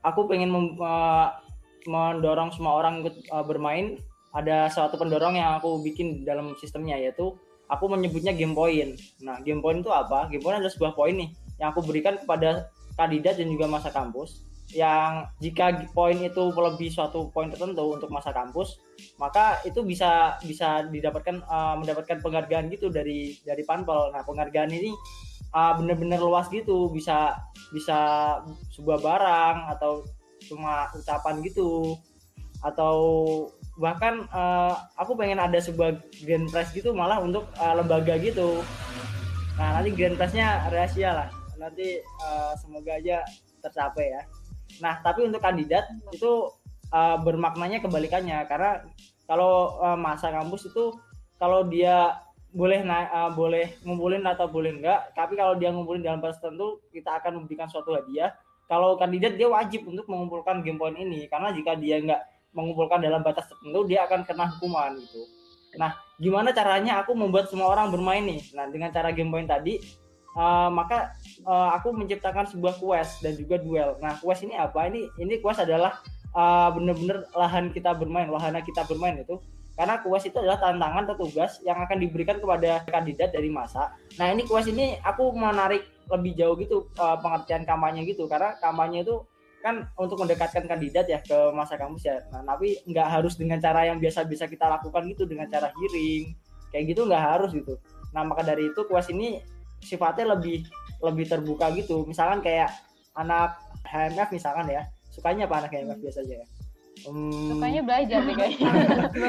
aku 0.00 0.26
pengen 0.26 0.48
mem- 0.48 0.76
eh, 0.76 1.28
mendorong 1.84 2.50
semua 2.50 2.76
orang 2.76 3.02
ikut 3.02 3.14
eh, 3.24 3.44
bermain. 3.44 3.98
Ada 4.30 4.68
suatu 4.68 4.94
pendorong 4.94 5.34
yang 5.34 5.56
aku 5.56 5.80
bikin 5.80 6.22
dalam 6.22 6.52
sistemnya 6.54 6.94
yaitu 6.94 7.32
aku 7.66 7.84
menyebutnya 7.88 8.30
game 8.30 8.52
point. 8.52 8.94
Nah 9.18 9.40
game 9.40 9.58
point 9.58 9.80
itu 9.80 9.88
apa? 9.88 10.28
Game 10.28 10.40
point 10.40 10.56
adalah 10.56 10.70
sebuah 10.70 10.92
poin 10.92 11.16
nih 11.16 11.30
yang 11.56 11.72
aku 11.72 11.80
berikan 11.82 12.14
kepada 12.14 12.68
kandidat 12.94 13.34
dan 13.34 13.48
juga 13.48 13.66
masa 13.66 13.88
kampus. 13.88 14.44
Yang 14.68 15.32
jika 15.40 15.88
poin 15.96 16.20
itu 16.20 16.52
melebihi 16.52 16.92
suatu 16.92 17.32
poin 17.32 17.48
tertentu 17.48 17.88
untuk 17.88 18.12
masa 18.12 18.36
kampus, 18.36 18.76
maka 19.16 19.64
itu 19.64 19.80
bisa 19.80 20.36
bisa 20.44 20.84
didapatkan 20.92 21.40
eh, 21.40 21.74
mendapatkan 21.80 22.20
penghargaan 22.20 22.68
gitu 22.68 22.92
dari 22.92 23.32
dari 23.48 23.64
panpel. 23.64 24.12
Nah 24.12 24.20
penghargaan 24.28 24.68
ini 24.68 24.92
uh, 25.56 25.72
bener-bener 25.80 26.20
luas 26.20 26.52
gitu. 26.52 26.92
Bisa 26.92 27.32
bisa 27.72 27.98
sebuah 28.76 29.00
barang 29.00 29.56
atau 29.78 30.04
cuma 30.52 30.92
ucapan 30.92 31.40
gitu. 31.40 31.96
Atau 32.60 32.96
bahkan 33.80 34.28
uh, 34.34 34.74
aku 35.00 35.16
pengen 35.16 35.40
ada 35.40 35.56
sebuah 35.62 35.96
grand 36.28 36.50
prize 36.52 36.76
gitu 36.76 36.92
malah 36.92 37.24
untuk 37.24 37.48
uh, 37.56 37.72
lembaga 37.72 38.20
gitu. 38.20 38.60
Nah 39.56 39.80
nanti 39.80 39.96
grand 39.96 40.20
prize-nya 40.20 40.68
rahasia 40.68 41.10
lah. 41.24 41.28
Nanti 41.56 42.04
uh, 42.20 42.52
semoga 42.60 43.00
aja 43.00 43.24
tercapai 43.58 44.12
ya 44.12 44.22
nah 44.78 45.00
tapi 45.02 45.26
untuk 45.26 45.42
kandidat 45.42 45.86
itu 46.14 46.52
uh, 46.92 47.16
bermaknanya 47.20 47.80
kebalikannya. 47.84 48.44
Karena 48.48 48.84
kalau 49.28 49.80
uh, 49.80 49.98
masa 49.98 50.32
kampus 50.32 50.68
itu 50.68 50.96
kalau 51.36 51.66
dia 51.68 52.16
boleh 52.48 52.80
naik 52.80 53.08
uh, 53.12 53.30
boleh 53.36 53.76
ngumpulin 53.84 54.24
atau 54.24 54.48
boleh 54.48 54.80
enggak 54.80 55.12
tapi 55.12 55.36
kalau 55.36 55.52
dia 55.60 55.68
ngumpulin 55.68 56.00
dalam 56.00 56.16
batas 56.16 56.40
tertentu 56.40 56.80
kita 56.88 57.20
akan 57.20 57.44
memberikan 57.44 57.68
suatu 57.68 57.94
hadiah. 57.96 58.32
Kalau 58.68 59.00
kandidat 59.00 59.40
dia 59.40 59.48
wajib 59.48 59.88
untuk 59.88 60.04
mengumpulkan 60.12 60.60
game 60.60 60.76
point 60.76 60.96
ini. 60.96 61.24
Karena 61.28 61.52
jika 61.56 61.72
dia 61.76 62.00
enggak 62.00 62.20
mengumpulkan 62.52 63.00
dalam 63.00 63.20
batas 63.20 63.48
tertentu 63.48 63.84
dia 63.88 64.04
akan 64.08 64.24
kena 64.24 64.48
hukuman 64.56 64.96
gitu. 64.96 65.22
Nah 65.76 65.96
gimana 66.16 66.52
caranya 66.56 67.00
aku 67.04 67.12
membuat 67.12 67.52
semua 67.52 67.68
orang 67.68 67.92
bermain 67.92 68.24
nih? 68.24 68.40
Nah 68.56 68.68
dengan 68.68 68.88
cara 68.92 69.12
game 69.12 69.28
point 69.28 69.48
tadi 69.48 69.80
uh, 70.38 70.70
maka 70.70 71.18
uh, 71.42 71.74
aku 71.74 71.90
menciptakan 71.90 72.46
sebuah 72.46 72.78
quest 72.78 73.20
dan 73.26 73.34
juga 73.34 73.58
duel 73.58 73.98
nah 73.98 74.14
quest 74.22 74.46
ini 74.46 74.54
apa 74.54 74.86
ini 74.86 75.10
ini 75.18 75.42
quest 75.42 75.66
adalah 75.66 75.98
uh, 76.32 76.70
bener-bener 76.70 77.26
lahan 77.34 77.74
kita 77.74 77.90
bermain 77.98 78.30
wahana 78.30 78.62
kita 78.62 78.86
bermain 78.86 79.18
itu 79.18 79.42
karena 79.78 80.02
kuas 80.02 80.26
itu 80.26 80.34
adalah 80.42 80.58
tantangan 80.58 81.06
atau 81.06 81.30
tugas 81.30 81.62
yang 81.62 81.78
akan 81.78 82.02
diberikan 82.02 82.42
kepada 82.42 82.82
kandidat 82.90 83.30
dari 83.30 83.46
masa. 83.46 83.94
Nah 84.18 84.34
ini 84.34 84.42
kuas 84.42 84.66
ini 84.66 84.98
aku 85.06 85.30
menarik 85.30 85.86
lebih 86.10 86.34
jauh 86.34 86.58
gitu 86.58 86.90
uh, 86.98 87.14
pengertian 87.22 87.62
kampanye 87.62 88.02
gitu 88.02 88.26
karena 88.26 88.58
kampanye 88.58 89.06
itu 89.06 89.22
kan 89.62 89.86
untuk 89.94 90.18
mendekatkan 90.18 90.66
kandidat 90.66 91.06
ya 91.06 91.22
ke 91.22 91.54
masa 91.54 91.78
kampus 91.78 92.10
ya. 92.10 92.18
Nah 92.34 92.42
tapi 92.42 92.82
nggak 92.90 93.06
harus 93.06 93.38
dengan 93.38 93.62
cara 93.62 93.86
yang 93.86 94.02
biasa-biasa 94.02 94.50
kita 94.50 94.66
lakukan 94.66 95.06
gitu 95.14 95.30
dengan 95.30 95.46
cara 95.46 95.70
hearing 95.70 96.34
kayak 96.74 96.84
gitu 96.90 97.06
nggak 97.06 97.22
harus 97.22 97.54
gitu. 97.54 97.78
Nah 98.10 98.26
maka 98.26 98.42
dari 98.42 98.74
itu 98.74 98.82
kuas 98.82 99.06
ini 99.14 99.38
sifatnya 99.80 100.34
lebih 100.34 100.66
lebih 100.98 101.24
terbuka 101.26 101.70
gitu. 101.72 102.02
Misalkan 102.04 102.38
kayak 102.38 102.70
anak 103.12 103.58
HMF 103.84 104.28
misalkan 104.30 104.66
ya 104.66 104.82
sukanya 105.08 105.46
apa 105.46 105.62
anak 105.62 105.70
HMF 105.72 105.98
biasanya 105.98 106.36
ya? 106.38 106.46
Hmm, 107.06 107.54
Sukanya 107.54 107.80
belajar 107.80 108.20
nih 108.22 108.34
kayaknya. 108.34 108.70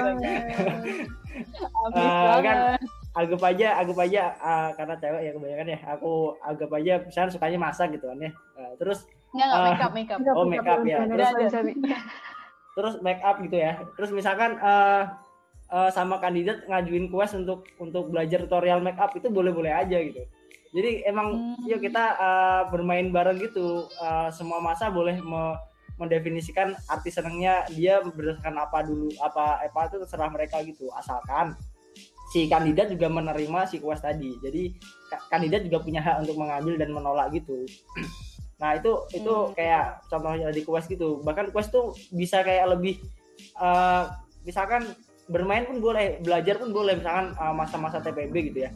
Banget. 1.86 2.46
kan 2.46 2.58
anggap 3.16 3.42
aja 3.44 3.68
anggap 3.78 4.00
aja 4.00 4.22
uh, 4.38 4.70
karena 4.74 4.96
cewek 4.96 5.22
ya 5.22 5.32
kebanyakan 5.34 5.68
ya 5.68 5.80
aku 5.88 6.12
anggap 6.40 6.70
aja 6.74 6.94
misalnya 7.02 7.32
sukanya 7.32 7.58
masak 7.60 7.88
gitu 7.92 8.06
kan 8.06 8.20
ya 8.20 8.32
Uh, 8.60 8.74
terus 8.76 9.08
Enggak, 9.32 9.48
enggak 9.48 9.56
Ah. 9.56 9.64
make 9.64 9.80
up, 9.80 9.92
make 9.94 10.12
up. 10.12 10.36
Oh, 10.36 10.44
make 10.44 10.68
up 10.68 10.82
ya. 10.84 10.98
Benar, 11.00 11.16
Terus- 11.16 11.38
bisa, 11.40 11.60
bisa. 11.64 11.96
terus 12.76 12.94
make 13.00 13.20
up 13.20 13.36
gitu 13.40 13.56
ya 13.56 13.72
terus 13.94 14.10
misalkan 14.10 14.56
uh, 14.58 15.04
uh, 15.68 15.90
sama 15.90 16.16
kandidat 16.18 16.64
ngajuin 16.64 17.08
quest 17.08 17.36
untuk 17.36 17.68
untuk 17.76 18.08
belajar 18.08 18.40
tutorial 18.42 18.80
make 18.80 18.96
up 18.96 19.12
itu 19.12 19.28
boleh-boleh 19.28 19.70
aja 19.70 20.00
gitu 20.00 20.24
jadi 20.70 21.10
emang 21.10 21.58
hmm. 21.58 21.66
yuk 21.66 21.82
kita 21.82 22.14
uh, 22.18 22.62
bermain 22.70 23.10
bareng 23.10 23.42
gitu. 23.42 23.90
Uh, 23.98 24.30
semua 24.30 24.62
masa 24.62 24.94
boleh 24.94 25.18
me 25.18 25.58
mendefinisikan 26.00 26.80
arti 26.88 27.12
senengnya 27.12 27.68
dia 27.76 28.00
berdasarkan 28.00 28.56
apa 28.56 28.88
dulu 28.88 29.12
apa 29.20 29.60
apa 29.60 29.92
itu 29.92 29.98
terserah 30.06 30.32
mereka 30.32 30.62
gitu. 30.64 30.88
Asalkan 30.96 31.58
si 32.32 32.46
kandidat 32.48 32.94
juga 32.94 33.10
menerima 33.10 33.68
si 33.68 33.82
quest 33.82 34.06
tadi. 34.06 34.32
Jadi 34.40 34.78
kandidat 35.28 35.66
juga 35.66 35.84
punya 35.84 36.00
hak 36.06 36.24
untuk 36.24 36.38
mengambil 36.40 36.78
dan 36.78 36.90
menolak 36.94 37.34
gitu. 37.34 37.66
Nah 38.60 38.76
itu 38.76 38.92
itu 39.16 39.32
hmm. 39.32 39.56
kayak 39.56 40.04
contohnya 40.12 40.52
di 40.52 40.68
quest 40.68 40.92
gitu. 40.92 41.24
Bahkan 41.24 41.56
quest 41.56 41.72
tuh 41.72 41.96
bisa 42.12 42.44
kayak 42.44 42.68
lebih 42.76 43.00
uh, 43.56 44.12
misalkan 44.44 44.84
bermain 45.32 45.64
pun 45.64 45.80
boleh 45.80 46.20
belajar 46.20 46.60
pun 46.60 46.76
boleh. 46.76 47.00
Misalkan 47.00 47.40
masa-masa 47.56 48.00
uh, 48.00 48.04
TPB 48.04 48.52
gitu 48.52 48.68
ya 48.68 48.76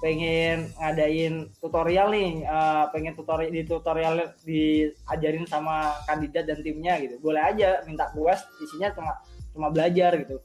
pengen 0.00 0.70
ngadain 0.78 1.48
tutorial 1.60 2.08
nih 2.12 2.42
uh, 2.46 2.88
pengen 2.94 3.14
tutorial 3.14 3.50
di 3.50 3.62
tutorial 3.66 4.14
diajarin 4.46 5.44
sama 5.44 5.94
kandidat 6.08 6.48
dan 6.48 6.60
timnya 6.64 6.98
gitu. 7.02 7.18
Boleh 7.20 7.42
aja 7.44 7.82
minta 7.84 8.08
quest 8.12 8.46
isinya 8.62 8.90
cuma 8.94 9.12
cuma 9.54 9.68
belajar 9.70 10.14
gitu. 10.18 10.40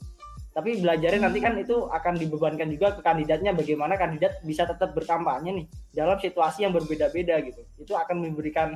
Tapi 0.50 0.82
belajarnya 0.82 1.22
nanti 1.24 1.40
kan 1.40 1.56
itu 1.56 1.88
akan 1.88 2.20
dibebankan 2.20 2.68
juga 2.74 2.98
ke 2.98 3.02
kandidatnya 3.06 3.54
bagaimana 3.54 3.96
kandidat 3.96 4.42
bisa 4.44 4.66
tetap 4.66 4.92
berkampanye 4.98 5.64
nih 5.64 5.66
dalam 5.94 6.18
situasi 6.20 6.66
yang 6.68 6.74
berbeda-beda 6.74 7.40
gitu. 7.46 7.62
Itu 7.80 7.94
akan 7.96 8.26
memberikan 8.26 8.76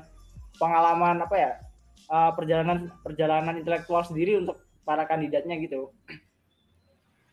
pengalaman 0.62 1.26
apa 1.26 1.36
ya 1.36 1.52
uh, 2.14 2.32
perjalanan 2.38 2.94
perjalanan 3.02 3.58
intelektual 3.58 4.06
sendiri 4.06 4.40
untuk 4.40 4.62
para 4.86 5.04
kandidatnya 5.10 5.58
gitu. 5.60 5.92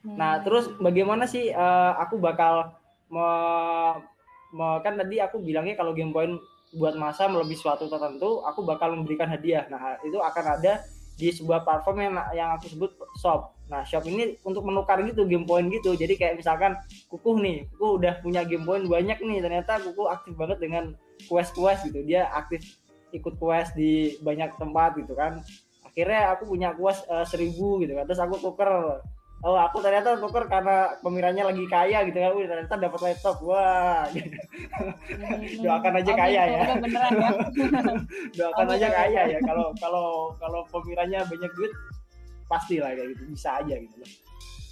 Nah 0.04 0.40
terus 0.40 0.72
bagaimana 0.80 1.28
sih 1.28 1.52
uh, 1.52 1.92
aku 2.00 2.16
bakal 2.16 2.79
me, 3.10 3.28
me, 4.54 4.66
kan 4.80 4.94
tadi 4.96 5.18
aku 5.18 5.42
bilangnya 5.42 5.74
kalau 5.76 5.92
game 5.92 6.14
point 6.14 6.38
buat 6.70 6.94
masa 6.94 7.26
melebihi 7.26 7.58
suatu 7.58 7.90
tertentu 7.90 8.46
aku 8.46 8.62
bakal 8.62 8.94
memberikan 8.94 9.26
hadiah. 9.26 9.66
Nah 9.66 9.98
itu 10.06 10.22
akan 10.22 10.44
ada 10.58 10.86
di 11.18 11.28
sebuah 11.28 11.66
platform 11.66 11.98
yang 12.00 12.14
yang 12.32 12.50
aku 12.56 12.70
sebut 12.70 12.90
shop. 13.18 13.52
Nah 13.68 13.82
shop 13.82 14.06
ini 14.06 14.38
untuk 14.46 14.64
menukar 14.64 15.02
gitu 15.02 15.26
game 15.26 15.44
point 15.44 15.66
gitu. 15.68 15.98
Jadi 15.98 16.14
kayak 16.16 16.38
misalkan 16.38 16.78
kukuh 17.10 17.36
nih 17.42 17.66
kukuh 17.74 18.00
udah 18.00 18.14
punya 18.22 18.46
game 18.46 18.64
point 18.64 18.86
banyak 18.86 19.18
nih 19.18 19.38
ternyata 19.42 19.82
kukuh 19.82 20.08
aktif 20.14 20.32
banget 20.38 20.62
dengan 20.62 20.94
quest 21.26 21.52
quest 21.58 21.90
gitu. 21.90 22.00
Dia 22.06 22.30
aktif 22.30 22.62
ikut 23.10 23.36
quest 23.36 23.74
di 23.74 24.16
banyak 24.22 24.54
tempat 24.56 24.94
gitu 24.96 25.12
kan. 25.18 25.42
Akhirnya 25.82 26.38
aku 26.38 26.54
punya 26.54 26.70
quest 26.78 27.02
uh, 27.10 27.26
seribu 27.26 27.82
gitu 27.82 27.98
kan. 27.98 28.06
Terus 28.06 28.22
aku 28.22 28.38
tuker 28.38 29.02
oh 29.40 29.56
aku 29.56 29.80
ternyata 29.80 30.20
tuker 30.20 30.44
karena 30.52 30.92
pemiranya 31.00 31.48
lagi 31.48 31.64
kaya 31.64 32.04
gitu 32.04 32.18
kan, 32.20 32.36
ternyata 32.36 32.76
dapat 32.76 33.00
laptop, 33.00 33.36
wah. 33.40 34.04
Gitu. 34.12 34.36
Doakan 35.64 35.94
aja 35.96 36.12
kaya 36.12 36.42
ya. 36.44 36.62
Beneran 36.76 37.12
ya. 37.16 37.30
Doakan 38.38 38.68
aja 38.76 38.88
kaya 38.92 39.22
ya. 39.36 39.38
Kalau 39.44 39.72
kalau 39.80 40.36
kalau 40.36 40.60
pemiranya 40.68 41.24
banyak 41.24 41.50
duit, 41.56 41.72
pasti 42.52 42.82
lah 42.82 42.92
kayak 42.92 43.16
gitu, 43.16 43.22
bisa 43.32 43.64
aja 43.64 43.74
gitu 43.80 43.96
loh. 44.00 44.12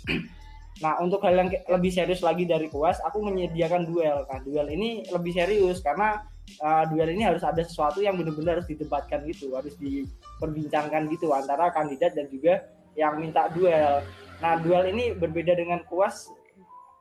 Nah, 0.78 0.94
untuk 1.02 1.18
hal 1.26 1.34
yang 1.34 1.50
lebih 1.50 1.90
serius 1.90 2.22
lagi 2.22 2.46
dari 2.46 2.70
kuas, 2.70 3.02
aku 3.02 3.18
menyediakan 3.18 3.82
duel. 3.82 4.22
Nah, 4.30 4.38
duel 4.46 4.70
ini 4.70 5.02
lebih 5.10 5.34
serius 5.34 5.82
karena 5.82 6.22
uh, 6.62 6.87
duel 6.87 7.10
ini 7.10 7.26
harus 7.26 7.42
ada 7.42 7.66
sesuatu 7.66 7.98
yang 7.98 8.14
benar-benar 8.14 8.62
harus 8.62 8.70
didebatkan 8.70 9.26
gitu, 9.26 9.58
harus 9.58 9.75
diperbincangkan 9.82 11.10
gitu 11.10 11.34
antara 11.34 11.75
kandidat 11.75 12.14
dan 12.14 12.30
juga 12.30 12.62
yang 12.94 13.18
minta 13.18 13.50
duel. 13.50 14.06
Nah, 14.38 14.54
duel 14.62 14.95
ini 14.95 15.14
berbeda 15.18 15.59
dengan 15.59 15.83
kuas 15.87 16.30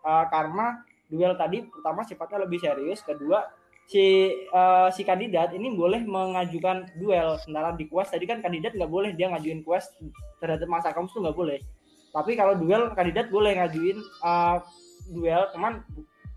uh, 0.01 0.25
karena 0.33 0.81
duel 1.07 1.37
tadi 1.37 1.63
pertama 1.63 2.01
sifatnya 2.01 2.43
lebih 2.49 2.59
serius, 2.59 3.05
kedua 3.05 3.45
si 3.87 4.35
uh, 4.51 4.91
si 4.91 5.07
kandidat 5.07 5.55
ini 5.55 5.71
boleh 5.71 6.03
mengajukan 6.03 6.89
duel. 6.97 7.37
Sementara 7.39 7.77
di 7.77 7.85
kuas 7.87 8.09
tadi 8.09 8.25
kan 8.25 8.41
kandidat 8.41 8.73
nggak 8.73 8.91
boleh 8.91 9.13
dia 9.13 9.29
ngajuin 9.31 9.61
kuas 9.61 9.87
terhadap 10.41 10.67
masa 10.67 10.91
kampus 10.91 11.13
itu 11.13 11.21
nggak 11.23 11.37
boleh. 11.37 11.59
Tapi 12.11 12.33
kalau 12.33 12.57
duel 12.57 12.91
kandidat 12.97 13.29
boleh 13.29 13.53
ngajuin 13.53 13.97
uh, 14.25 14.57
duel, 15.13 15.45
teman 15.53 15.85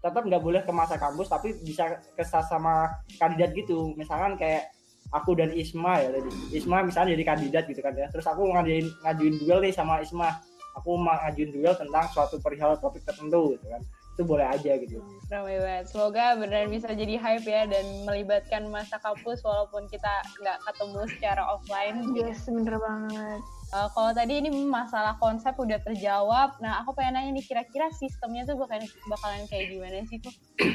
tetap 0.01 0.25
nggak 0.25 0.43
boleh 0.43 0.61
ke 0.65 0.73
masa 0.73 0.97
kampus 0.97 1.29
tapi 1.29 1.53
bisa 1.61 2.01
ke 2.17 2.25
sama 2.25 2.89
kandidat 3.21 3.53
gitu 3.53 3.93
misalkan 4.01 4.33
kayak 4.41 4.73
aku 5.13 5.37
dan 5.37 5.53
Isma 5.53 6.01
ya 6.01 6.09
tadi 6.09 6.31
Isma 6.57 6.81
misalnya 6.81 7.13
jadi 7.13 7.25
kandidat 7.29 7.65
gitu 7.69 7.85
kan 7.85 7.93
ya 7.93 8.09
terus 8.09 8.25
aku 8.25 8.49
ngajuin 8.49 8.89
ngajuin 9.05 9.35
duel 9.45 9.61
nih 9.61 9.77
sama 9.77 10.01
Isma 10.01 10.41
aku 10.77 10.97
mau 10.99 11.17
ngajuin 11.19 11.51
duel 11.51 11.75
tentang 11.75 12.05
suatu 12.13 12.39
perihal 12.39 12.79
topik 12.79 13.03
tertentu 13.03 13.57
gitu 13.59 13.67
kan 13.71 13.83
itu 14.21 14.29
boleh 14.29 14.45
aja 14.45 14.77
gitu. 14.77 15.01
Ramai 15.33 15.57
banget. 15.65 15.89
Semoga 15.89 16.37
benar 16.37 16.69
bisa 16.69 16.93
jadi 16.93 17.17
hype 17.17 17.49
ya 17.49 17.65
dan 17.65 18.05
melibatkan 18.05 18.69
masa 18.69 19.01
kampus 19.01 19.41
walaupun 19.41 19.89
kita 19.89 20.13
nggak 20.45 20.61
ketemu 20.69 21.01
secara 21.17 21.43
offline. 21.49 21.97
Yes, 22.13 22.45
bener 22.45 22.77
banget. 22.77 23.41
Uh, 23.73 23.89
kalau 23.97 24.13
tadi 24.13 24.45
ini 24.45 24.53
masalah 24.69 25.17
konsep 25.17 25.57
udah 25.57 25.81
terjawab, 25.81 26.53
nah 26.61 26.85
aku 26.85 26.93
pengen 26.93 27.17
nanya 27.17 27.41
nih 27.41 27.47
kira-kira 27.49 27.89
sistemnya 27.97 28.45
tuh 28.45 28.61
bakalan 28.61 28.85
bakalan 29.09 29.49
kayak 29.49 29.73
gimana 29.73 30.05
sih 30.05 30.21
tuh? 30.21 30.35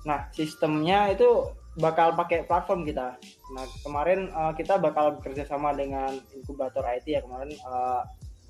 Nah 0.00 0.32
sistemnya 0.32 1.12
itu 1.12 1.52
bakal 1.76 2.16
pakai 2.16 2.48
platform 2.48 2.88
kita. 2.88 3.20
Nah 3.52 3.64
kemarin 3.84 4.32
uh, 4.32 4.56
kita 4.56 4.80
bakal 4.80 5.20
bekerja 5.20 5.44
sama 5.44 5.76
dengan 5.76 6.16
inkubator 6.32 6.80
IT 6.88 7.04
ya 7.04 7.20
kemarin 7.20 7.52
uh, 7.68 8.00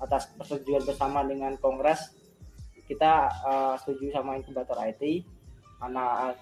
atas 0.01 0.33
persetujuan 0.33 0.83
bersama 0.83 1.21
dengan 1.21 1.53
Kongres 1.61 2.11
kita 2.89 3.31
uh, 3.47 3.75
setuju 3.79 4.11
sama 4.11 4.35
inkubator 4.35 4.75
IT 4.83 5.23
karena 5.79 6.35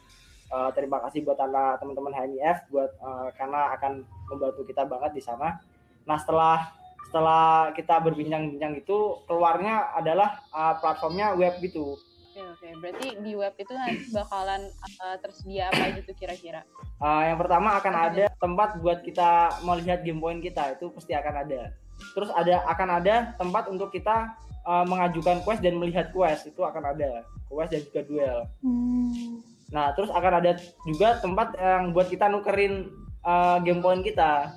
uh, 0.49 0.69
terima 0.73 0.97
kasih 1.05 1.21
buat 1.21 1.37
anak 1.37 1.77
teman-teman 1.77 2.15
HMIF 2.15 2.57
buat 2.73 2.91
uh, 2.97 3.29
karena 3.37 3.77
akan 3.77 4.01
membantu 4.33 4.65
kita 4.65 4.83
banget 4.89 5.11
di 5.13 5.21
sana. 5.21 5.61
Nah 6.09 6.17
setelah 6.17 6.73
setelah 7.09 7.73
kita 7.73 7.97
berbincang-bincang 8.05 8.81
itu 8.81 8.97
keluarnya 9.29 9.93
adalah 9.93 10.41
uh, 10.53 10.77
platformnya 10.77 11.33
web 11.37 11.57
gitu. 11.61 11.97
Oke 12.29 12.41
oke, 12.45 12.67
berarti 12.81 13.07
di 13.25 13.33
web 13.33 13.53
itu 13.57 13.73
nanti 13.73 14.05
bakalan 14.13 14.61
uh, 15.01 15.17
tersedia 15.17 15.73
apa 15.73 15.97
gitu 15.97 16.13
kira-kira? 16.13 16.61
Uh, 17.01 17.25
yang 17.25 17.37
pertama 17.41 17.77
akan 17.81 17.93
ada 17.93 18.25
tempat 18.37 18.77
buat 18.79 19.01
kita 19.01 19.61
melihat 19.65 20.05
game 20.05 20.21
point 20.21 20.41
kita 20.41 20.77
itu 20.77 20.93
pasti 20.93 21.17
akan 21.17 21.35
ada 21.45 21.73
terus 22.13 22.29
ada 22.33 22.63
akan 22.67 22.89
ada 23.01 23.15
tempat 23.37 23.69
untuk 23.69 23.93
kita 23.93 24.33
uh, 24.65 24.85
mengajukan 24.85 25.41
quest 25.45 25.61
dan 25.63 25.77
melihat 25.77 26.11
quest. 26.11 26.49
Itu 26.49 26.65
akan 26.65 26.95
ada. 26.95 27.23
Quest 27.49 27.71
dan 27.73 27.81
juga 27.87 28.01
duel. 28.05 28.39
Hmm. 28.61 29.41
nah 29.69 29.93
terus 29.93 30.09
akan 30.09 30.33
ada 30.41 30.57
juga 30.81 31.21
tempat 31.21 31.53
yang 31.53 31.93
buat 31.93 32.09
kita 32.09 32.25
nukerin 32.25 32.89
uh, 33.21 33.61
game 33.61 33.85
point 33.85 34.01
kita. 34.01 34.49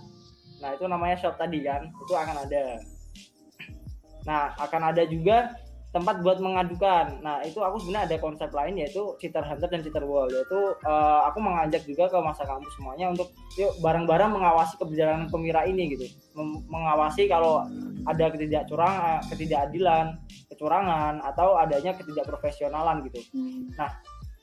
Nah 0.64 0.68
itu 0.72 0.88
namanya 0.88 1.20
shop 1.20 1.36
tadi 1.36 1.60
kan. 1.64 1.92
Itu 2.00 2.16
akan 2.16 2.48
ada. 2.48 2.80
Nah 4.24 4.56
akan 4.56 4.82
ada 4.88 5.02
juga 5.04 5.52
tempat 5.92 6.24
buat 6.24 6.40
mengadukan. 6.40 7.20
Nah, 7.20 7.44
itu 7.44 7.60
aku 7.60 7.84
sebenarnya 7.84 8.08
ada 8.08 8.16
konsep 8.16 8.48
lain 8.48 8.80
yaitu 8.80 9.12
cheater 9.20 9.44
hunter 9.44 9.68
dan 9.68 9.84
cheater 9.84 10.00
wall 10.08 10.24
yaitu 10.32 10.72
uh, 10.88 11.28
aku 11.28 11.38
mengajak 11.44 11.84
juga 11.84 12.08
ke 12.08 12.16
masa 12.24 12.48
kampus 12.48 12.72
semuanya 12.80 13.12
untuk 13.12 13.28
yuk 13.60 13.76
bareng-bareng 13.84 14.32
mengawasi 14.32 14.80
keberjalanan 14.80 15.28
pemira 15.28 15.68
ini 15.68 15.92
gitu. 15.92 16.08
Mem 16.32 16.64
mengawasi 16.64 17.28
kalau 17.28 17.68
ada 18.08 18.32
ketidakcurang 18.32 19.20
ketidakadilan, 19.28 20.16
kecurangan 20.48 21.20
atau 21.28 21.60
adanya 21.60 21.92
ketidakprofesionalan 21.92 23.04
gitu. 23.12 23.20
Hmm. 23.36 23.68
Nah, 23.76 23.92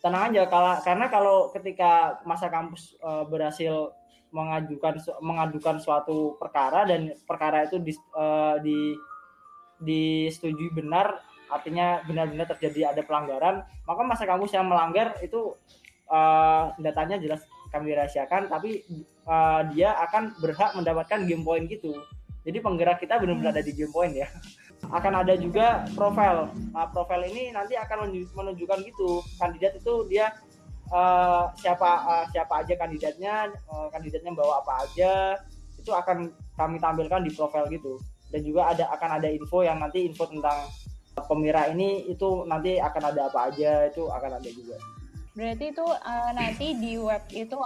tenang 0.05 0.29
aja 0.29 0.45
kalau 0.45 0.77
karena 0.85 1.05
kalau 1.09 1.37
ketika 1.49 2.21
masa 2.29 2.53
kampus 2.53 2.93
uh, 3.01 3.25
berhasil 3.25 3.89
mengajukan 4.29 5.01
mengadukan 5.25 5.81
suatu 5.81 6.37
perkara 6.37 6.85
dan 6.85 7.17
perkara 7.25 7.65
itu 7.65 7.81
di, 7.81 7.97
uh, 8.13 8.61
di 8.61 8.93
disetujui 9.79 10.75
benar 10.75 11.28
artinya 11.49 12.05
benar-benar 12.05 12.47
terjadi 12.55 12.93
ada 12.93 13.01
pelanggaran, 13.03 13.65
maka 13.83 14.01
masa 14.05 14.23
kampus 14.29 14.53
yang 14.53 14.69
melanggar 14.69 15.17
itu 15.25 15.57
uh, 16.09 16.73
datanya 16.77 17.17
jelas 17.17 17.41
kami 17.69 17.93
rahasiakan, 17.93 18.49
tapi 18.49 18.85
uh, 19.29 19.61
dia 19.73 19.93
akan 20.09 20.37
berhak 20.41 20.73
mendapatkan 20.73 21.25
game 21.25 21.45
point 21.45 21.65
gitu. 21.69 21.93
Jadi 22.47 22.57
penggerak 22.63 22.97
kita 23.03 23.21
benar-benar 23.21 23.53
ada 23.53 23.63
di 23.63 23.73
game 23.75 23.93
point 23.93 24.13
ya. 24.15 24.27
Akan 24.97 25.11
ada 25.11 25.35
juga 25.35 25.83
profil. 25.91 26.49
Nah, 26.71 26.87
profil 26.89 27.27
ini 27.27 27.51
nanti 27.51 27.75
akan 27.75 28.15
menunjukkan 28.31 28.79
gitu 28.87 29.19
kandidat 29.35 29.75
itu 29.75 30.07
dia 30.07 30.31
uh, 30.87 31.51
siapa 31.59 31.89
uh, 32.07 32.25
siapa 32.31 32.63
aja 32.63 32.79
kandidatnya, 32.79 33.51
uh, 33.67 33.91
kandidatnya 33.91 34.31
bawa 34.31 34.63
apa 34.63 34.87
aja, 34.87 35.35
itu 35.75 35.91
akan 35.91 36.31
kami 36.55 36.79
tampilkan 36.79 37.27
di 37.27 37.31
profil 37.35 37.67
gitu. 37.67 37.99
Dan 38.31 38.39
juga 38.47 38.71
ada 38.71 38.87
akan 38.95 39.19
ada 39.19 39.27
info 39.27 39.67
yang 39.67 39.83
nanti 39.83 40.07
info 40.07 40.23
tentang 40.31 40.63
pemira 41.25 41.67
ini 41.71 42.07
itu 42.07 42.43
nanti 42.45 42.77
akan 42.77 43.03
ada 43.15 43.31
apa 43.31 43.51
aja 43.51 43.87
itu 43.87 44.07
akan 44.07 44.39
ada 44.39 44.49
juga. 44.51 44.77
Berarti 45.35 45.71
itu 45.71 45.85
uh, 45.85 46.31
nanti 46.35 46.75
di 46.75 46.99
web 46.99 47.23
itu 47.31 47.57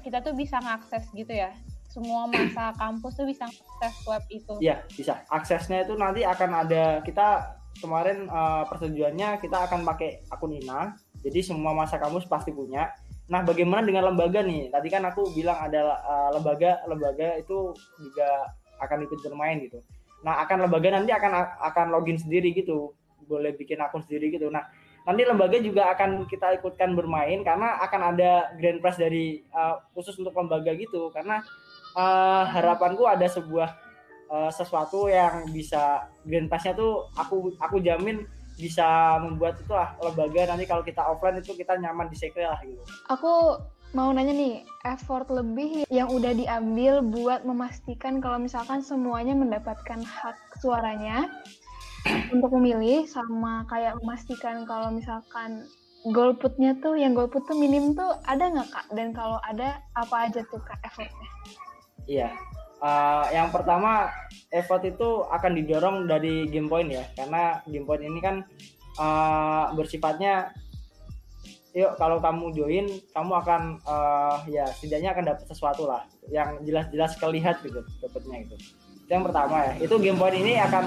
kita 0.00 0.24
tuh 0.24 0.32
bisa 0.32 0.56
ngakses 0.60 1.04
gitu 1.12 1.32
ya 1.34 1.52
semua 1.88 2.28
masa 2.28 2.70
kampus 2.80 3.18
tuh 3.18 3.26
bisa 3.26 3.48
akses 3.48 3.96
web 4.06 4.22
itu? 4.30 4.54
Iya, 4.62 4.84
bisa. 4.92 5.24
Aksesnya 5.32 5.82
itu 5.88 5.96
nanti 5.96 6.22
akan 6.22 6.50
ada 6.68 7.02
kita 7.02 7.58
kemarin 7.80 8.28
uh, 8.28 8.68
persetujuannya 8.68 9.42
kita 9.42 9.66
akan 9.66 9.82
pakai 9.82 10.22
akun 10.30 10.54
INA. 10.54 10.94
Jadi 11.24 11.42
semua 11.42 11.74
masa 11.74 11.98
kampus 11.98 12.28
pasti 12.30 12.54
punya. 12.54 12.94
Nah, 13.28 13.44
bagaimana 13.44 13.84
dengan 13.84 14.08
lembaga 14.08 14.40
nih? 14.40 14.70
Tadi 14.72 14.88
kan 14.88 15.04
aku 15.04 15.34
bilang 15.34 15.58
ada 15.58 16.00
uh, 16.00 16.30
lembaga, 16.32 16.80
lembaga 16.86 17.36
itu 17.36 17.74
juga 17.98 18.28
akan 18.78 19.04
ikut 19.04 19.18
bermain 19.26 19.58
gitu. 19.66 19.82
Nah, 20.22 20.40
akan 20.46 20.64
lembaga 20.66 20.94
nanti 20.94 21.10
akan 21.10 21.32
akan 21.60 21.86
login 21.90 22.16
sendiri 22.16 22.54
gitu. 22.54 22.94
Boleh 23.28 23.52
bikin 23.52 23.78
akun 23.78 24.00
sendiri 24.00 24.32
gitu. 24.32 24.48
Nah, 24.48 24.64
nanti 25.04 25.22
lembaga 25.24 25.56
juga 25.60 25.92
akan 25.92 26.28
kita 26.28 26.60
ikutkan 26.60 26.92
bermain 26.92 27.40
karena 27.40 27.80
akan 27.84 28.16
ada 28.16 28.52
grand 28.60 28.80
prize 28.80 29.00
dari 29.00 29.40
uh, 29.52 29.80
khusus 29.96 30.16
untuk 30.20 30.36
lembaga 30.36 30.72
gitu 30.76 31.08
karena 31.12 31.40
uh, 31.96 32.44
harapanku 32.44 33.08
ada 33.08 33.24
sebuah 33.24 33.72
uh, 34.28 34.52
sesuatu 34.52 35.08
yang 35.08 35.48
bisa 35.48 36.12
grand 36.28 36.52
prize-nya 36.52 36.76
tuh 36.76 37.08
aku 37.16 37.56
aku 37.56 37.80
jamin 37.80 38.28
bisa 38.58 39.16
membuat 39.22 39.56
itu 39.62 39.70
lah 39.70 39.94
lembaga 40.02 40.50
nanti 40.50 40.66
kalau 40.66 40.82
kita 40.82 41.00
offline 41.00 41.38
itu 41.38 41.54
kita 41.54 41.78
nyaman 41.78 42.10
di 42.10 42.16
sekre 42.18 42.44
lah 42.44 42.58
gitu. 42.60 42.82
Aku 43.08 43.56
mau 43.96 44.12
nanya 44.12 44.34
nih, 44.36 44.68
effort 44.84 45.32
lebih 45.32 45.88
yang 45.88 46.12
udah 46.12 46.36
diambil 46.36 47.00
buat 47.00 47.48
memastikan 47.48 48.20
kalau 48.20 48.36
misalkan 48.36 48.84
semuanya 48.84 49.32
mendapatkan 49.32 50.04
hak 50.04 50.36
suaranya 50.60 51.30
untuk 52.30 52.50
memilih 52.60 53.04
sama 53.10 53.66
kayak 53.66 53.98
memastikan 54.00 54.62
kalau 54.68 54.94
misalkan 54.94 55.66
golputnya 56.14 56.78
tuh 56.78 56.94
yang 56.94 57.12
golput 57.12 57.42
tuh 57.50 57.58
minim 57.58 57.92
tuh 57.92 58.14
ada 58.24 58.48
nggak 58.48 58.70
kak? 58.70 58.86
Dan 58.94 59.10
kalau 59.10 59.42
ada 59.42 59.82
apa 59.98 60.30
aja 60.30 60.40
tuh 60.46 60.62
kak 60.62 60.78
effortnya 60.86 61.28
iya. 62.08 62.32
Uh, 62.78 63.26
yang 63.34 63.50
pertama 63.50 64.06
effort 64.54 64.86
itu 64.86 65.26
akan 65.26 65.52
didorong 65.58 66.06
dari 66.06 66.46
game 66.46 66.70
point 66.70 66.86
ya. 66.86 67.04
Karena 67.18 67.58
game 67.66 67.84
point 67.84 68.02
ini 68.06 68.22
kan 68.22 68.46
uh, 68.96 69.74
bersifatnya 69.74 70.54
yuk 71.76 71.94
kalau 72.00 72.18
kamu 72.18 72.54
join 72.56 72.86
kamu 73.12 73.32
akan 73.44 73.62
uh, 73.84 74.40
ya 74.48 74.66
setidaknya 74.72 75.10
akan 75.10 75.24
dapat 75.34 75.44
sesuatu 75.50 75.90
lah. 75.90 76.06
Yang 76.30 76.70
jelas-jelas 76.70 77.12
kelihat 77.18 77.58
gitu 77.66 77.82
dapatnya 77.98 78.46
itu 78.46 78.56
itu 79.08 79.10
yang 79.10 79.26
pertama 79.26 79.56
ya. 79.66 79.72
Itu 79.82 79.98
game 79.98 80.20
point 80.20 80.38
ini 80.38 80.62
akan 80.62 80.84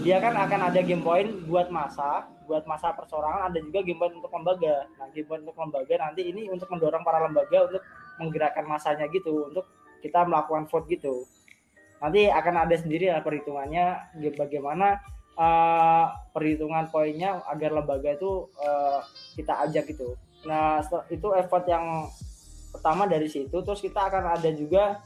dia 0.00 0.16
kan 0.16 0.32
akan 0.32 0.72
ada 0.72 0.80
game 0.80 1.04
point 1.04 1.28
buat 1.44 1.68
masa 1.68 2.24
buat 2.50 2.66
masa 2.66 2.90
persorangan 2.96 3.46
ada 3.46 3.58
juga 3.62 3.84
game 3.86 4.00
point 4.00 4.10
untuk 4.10 4.32
lembaga. 4.34 4.90
Nah 4.98 5.06
game 5.14 5.28
point 5.28 5.44
untuk 5.46 5.54
lembaga 5.54 5.94
nanti 6.02 6.26
ini 6.26 6.50
untuk 6.50 6.66
mendorong 6.66 7.06
para 7.06 7.22
lembaga 7.22 7.70
untuk 7.70 7.82
menggerakkan 8.18 8.66
masanya 8.66 9.06
gitu 9.12 9.46
untuk 9.46 9.70
kita 10.02 10.26
melakukan 10.26 10.66
vote 10.66 10.90
gitu. 10.90 11.28
Nanti 12.02 12.26
akan 12.26 12.66
ada 12.66 12.74
sendiri 12.74 13.12
lah 13.12 13.22
perhitungannya 13.22 14.16
bagaimana 14.34 14.98
uh, 15.38 16.10
perhitungan 16.34 16.90
poinnya 16.90 17.44
agar 17.46 17.70
lembaga 17.76 18.18
itu 18.18 18.50
uh, 18.58 19.04
kita 19.38 19.62
ajak 19.68 19.94
gitu. 19.94 20.18
Nah 20.48 20.82
itu 21.12 21.28
effort 21.38 21.68
yang 21.70 22.08
pertama 22.74 23.06
dari 23.06 23.30
situ 23.30 23.54
terus 23.62 23.78
kita 23.78 24.10
akan 24.10 24.34
ada 24.34 24.50
juga 24.50 24.98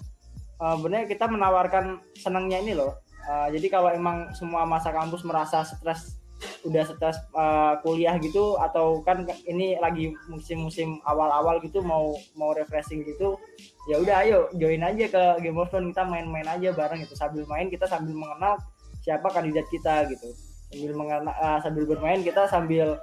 uh, 0.64 0.76
benar 0.80 1.04
kita 1.04 1.28
menawarkan 1.28 2.00
senangnya 2.16 2.62
ini 2.64 2.72
loh. 2.72 3.03
Uh, 3.25 3.49
jadi 3.49 3.66
kalau 3.73 3.88
emang 3.88 4.28
semua 4.37 4.69
masa 4.69 4.93
kampus 4.93 5.25
merasa 5.25 5.64
stres 5.64 6.21
udah 6.64 6.85
stres 6.85 7.16
uh, 7.33 7.81
kuliah 7.81 8.16
gitu 8.21 8.61
atau 8.61 9.00
kan 9.00 9.25
ini 9.49 9.81
lagi 9.81 10.12
musim-musim 10.28 11.00
awal-awal 11.09 11.57
gitu 11.64 11.81
mau 11.81 12.12
mau 12.37 12.52
refreshing 12.52 13.00
gitu 13.04 13.40
ya 13.88 14.00
udah 14.00 14.25
ayo 14.25 14.38
join 14.57 14.85
aja 14.85 15.09
ke 15.09 15.23
Game 15.40 15.57
of 15.61 15.69
Thrones 15.73 15.93
kita 15.93 16.04
main-main 16.04 16.49
aja 16.49 16.73
bareng 16.73 17.00
gitu. 17.04 17.14
Sambil 17.16 17.45
main 17.49 17.69
kita 17.69 17.88
sambil 17.88 18.16
mengenal 18.16 18.61
siapa 19.04 19.28
kandidat 19.33 19.69
kita 19.69 20.09
gitu. 20.09 20.28
Sambil 20.73 20.93
mengenal 20.97 21.33
uh, 21.37 21.59
sambil 21.61 21.85
bermain 21.85 22.21
kita 22.25 22.49
sambil 22.49 22.97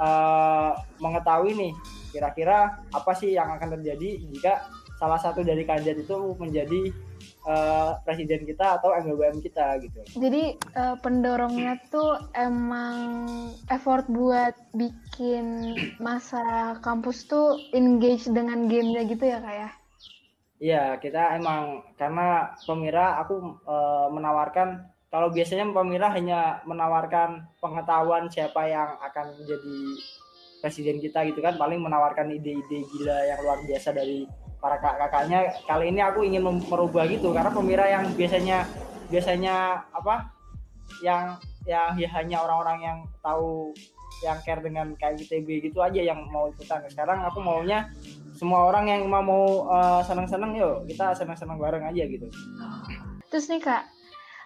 uh, 0.00 0.72
mengetahui 1.00 1.52
nih 1.56 1.72
kira-kira 2.12 2.76
apa 2.92 3.12
sih 3.16 3.32
yang 3.32 3.48
akan 3.56 3.80
terjadi 3.80 4.20
jika 4.36 4.68
salah 5.00 5.16
satu 5.16 5.40
dari 5.40 5.64
kandidat 5.64 6.04
itu 6.04 6.16
menjadi 6.36 6.92
uh, 7.46 7.98
presiden 8.06 8.46
kita 8.46 8.80
atau 8.80 8.94
MWM 8.94 9.42
kita 9.42 9.78
gitu. 9.82 10.00
Jadi 10.18 10.58
uh, 10.74 10.96
pendorongnya 10.98 11.78
tuh 11.90 12.18
emang 12.34 13.26
effort 13.70 14.06
buat 14.10 14.54
bikin 14.74 15.76
masa 15.98 16.76
kampus 16.80 17.26
tuh 17.26 17.58
engage 17.74 18.26
dengan 18.30 18.66
gamenya 18.66 19.02
gitu 19.06 19.24
ya 19.26 19.38
kayak? 19.42 19.60
Ya? 19.60 19.70
Iya, 20.62 20.84
kita 21.02 21.42
emang 21.42 21.82
karena 21.98 22.54
pemira 22.62 23.18
aku 23.18 23.58
uh, 23.66 24.06
menawarkan 24.14 24.86
kalau 25.10 25.28
biasanya 25.28 25.68
pemira 25.74 26.08
hanya 26.14 26.62
menawarkan 26.64 27.50
pengetahuan 27.58 28.30
siapa 28.30 28.64
yang 28.70 28.96
akan 29.02 29.36
menjadi 29.36 29.76
presiden 30.62 31.02
kita 31.02 31.26
gitu 31.28 31.42
kan 31.42 31.58
paling 31.58 31.82
menawarkan 31.82 32.30
ide-ide 32.30 32.86
gila 32.94 33.18
yang 33.26 33.42
luar 33.42 33.58
biasa 33.66 33.90
dari 33.90 34.24
para 34.62 34.78
kakak-kakaknya 34.78 35.50
kali 35.66 35.90
ini 35.90 35.98
aku 35.98 36.22
ingin 36.22 36.46
merubah 36.46 37.02
gitu. 37.10 37.34
Karena 37.34 37.50
pemirsa 37.50 37.86
yang 37.90 38.04
biasanya 38.14 38.58
biasanya 39.10 39.82
apa? 39.90 40.30
Yang 41.02 41.42
yang 41.66 41.98
ya 41.98 42.08
hanya 42.14 42.36
orang-orang 42.46 42.78
yang 42.82 42.98
tahu 43.18 43.74
yang 44.22 44.38
care 44.46 44.62
dengan 44.62 44.94
KITB 44.94 45.66
gitu 45.66 45.82
aja 45.82 45.98
yang 45.98 46.30
mau 46.30 46.46
ikutan. 46.46 46.86
Sekarang 46.86 47.26
aku 47.26 47.42
maunya 47.42 47.90
semua 48.38 48.70
orang 48.70 48.86
yang 48.86 49.02
mau 49.10 49.66
uh, 49.66 50.02
senang-senang 50.06 50.54
yuk 50.54 50.86
kita 50.86 51.10
senang-senang 51.18 51.58
bareng 51.58 51.82
aja 51.82 52.06
gitu. 52.06 52.30
Terus 53.30 53.50
nih 53.50 53.58
kak 53.58 53.82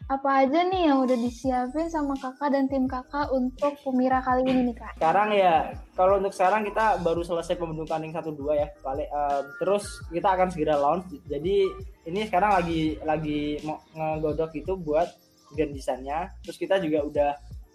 apa 0.07 0.47
aja 0.47 0.63
nih 0.63 0.87
yang 0.87 1.03
udah 1.03 1.19
disiapin 1.19 1.91
sama 1.91 2.15
kakak 2.15 2.55
dan 2.55 2.71
tim 2.71 2.87
kakak 2.87 3.27
untuk 3.35 3.75
Pemira 3.83 4.23
kali 4.23 4.47
ini 4.47 4.71
nih 4.71 4.77
kak? 4.79 4.95
Sekarang 5.03 5.35
ya, 5.35 5.75
kalau 5.99 6.23
untuk 6.23 6.31
sekarang 6.31 6.63
kita 6.63 7.03
baru 7.03 7.27
selesai 7.27 7.59
pembentukan 7.59 8.07
yang 8.07 8.15
satu 8.15 8.31
dua 8.31 8.55
ya, 8.55 8.69
balik 8.87 9.11
uh, 9.11 9.43
terus 9.59 9.99
kita 10.15 10.39
akan 10.39 10.55
segera 10.55 10.79
launch. 10.79 11.11
Jadi 11.27 11.67
ini 12.07 12.23
sekarang 12.23 12.55
lagi 12.55 13.03
lagi 13.03 13.59
ngegodok 13.99 14.55
itu 14.55 14.79
buat 14.79 15.11
grand 15.59 15.75
desainnya. 15.75 16.31
Terus 16.47 16.55
kita 16.55 16.79
juga 16.79 17.03
udah 17.03 17.31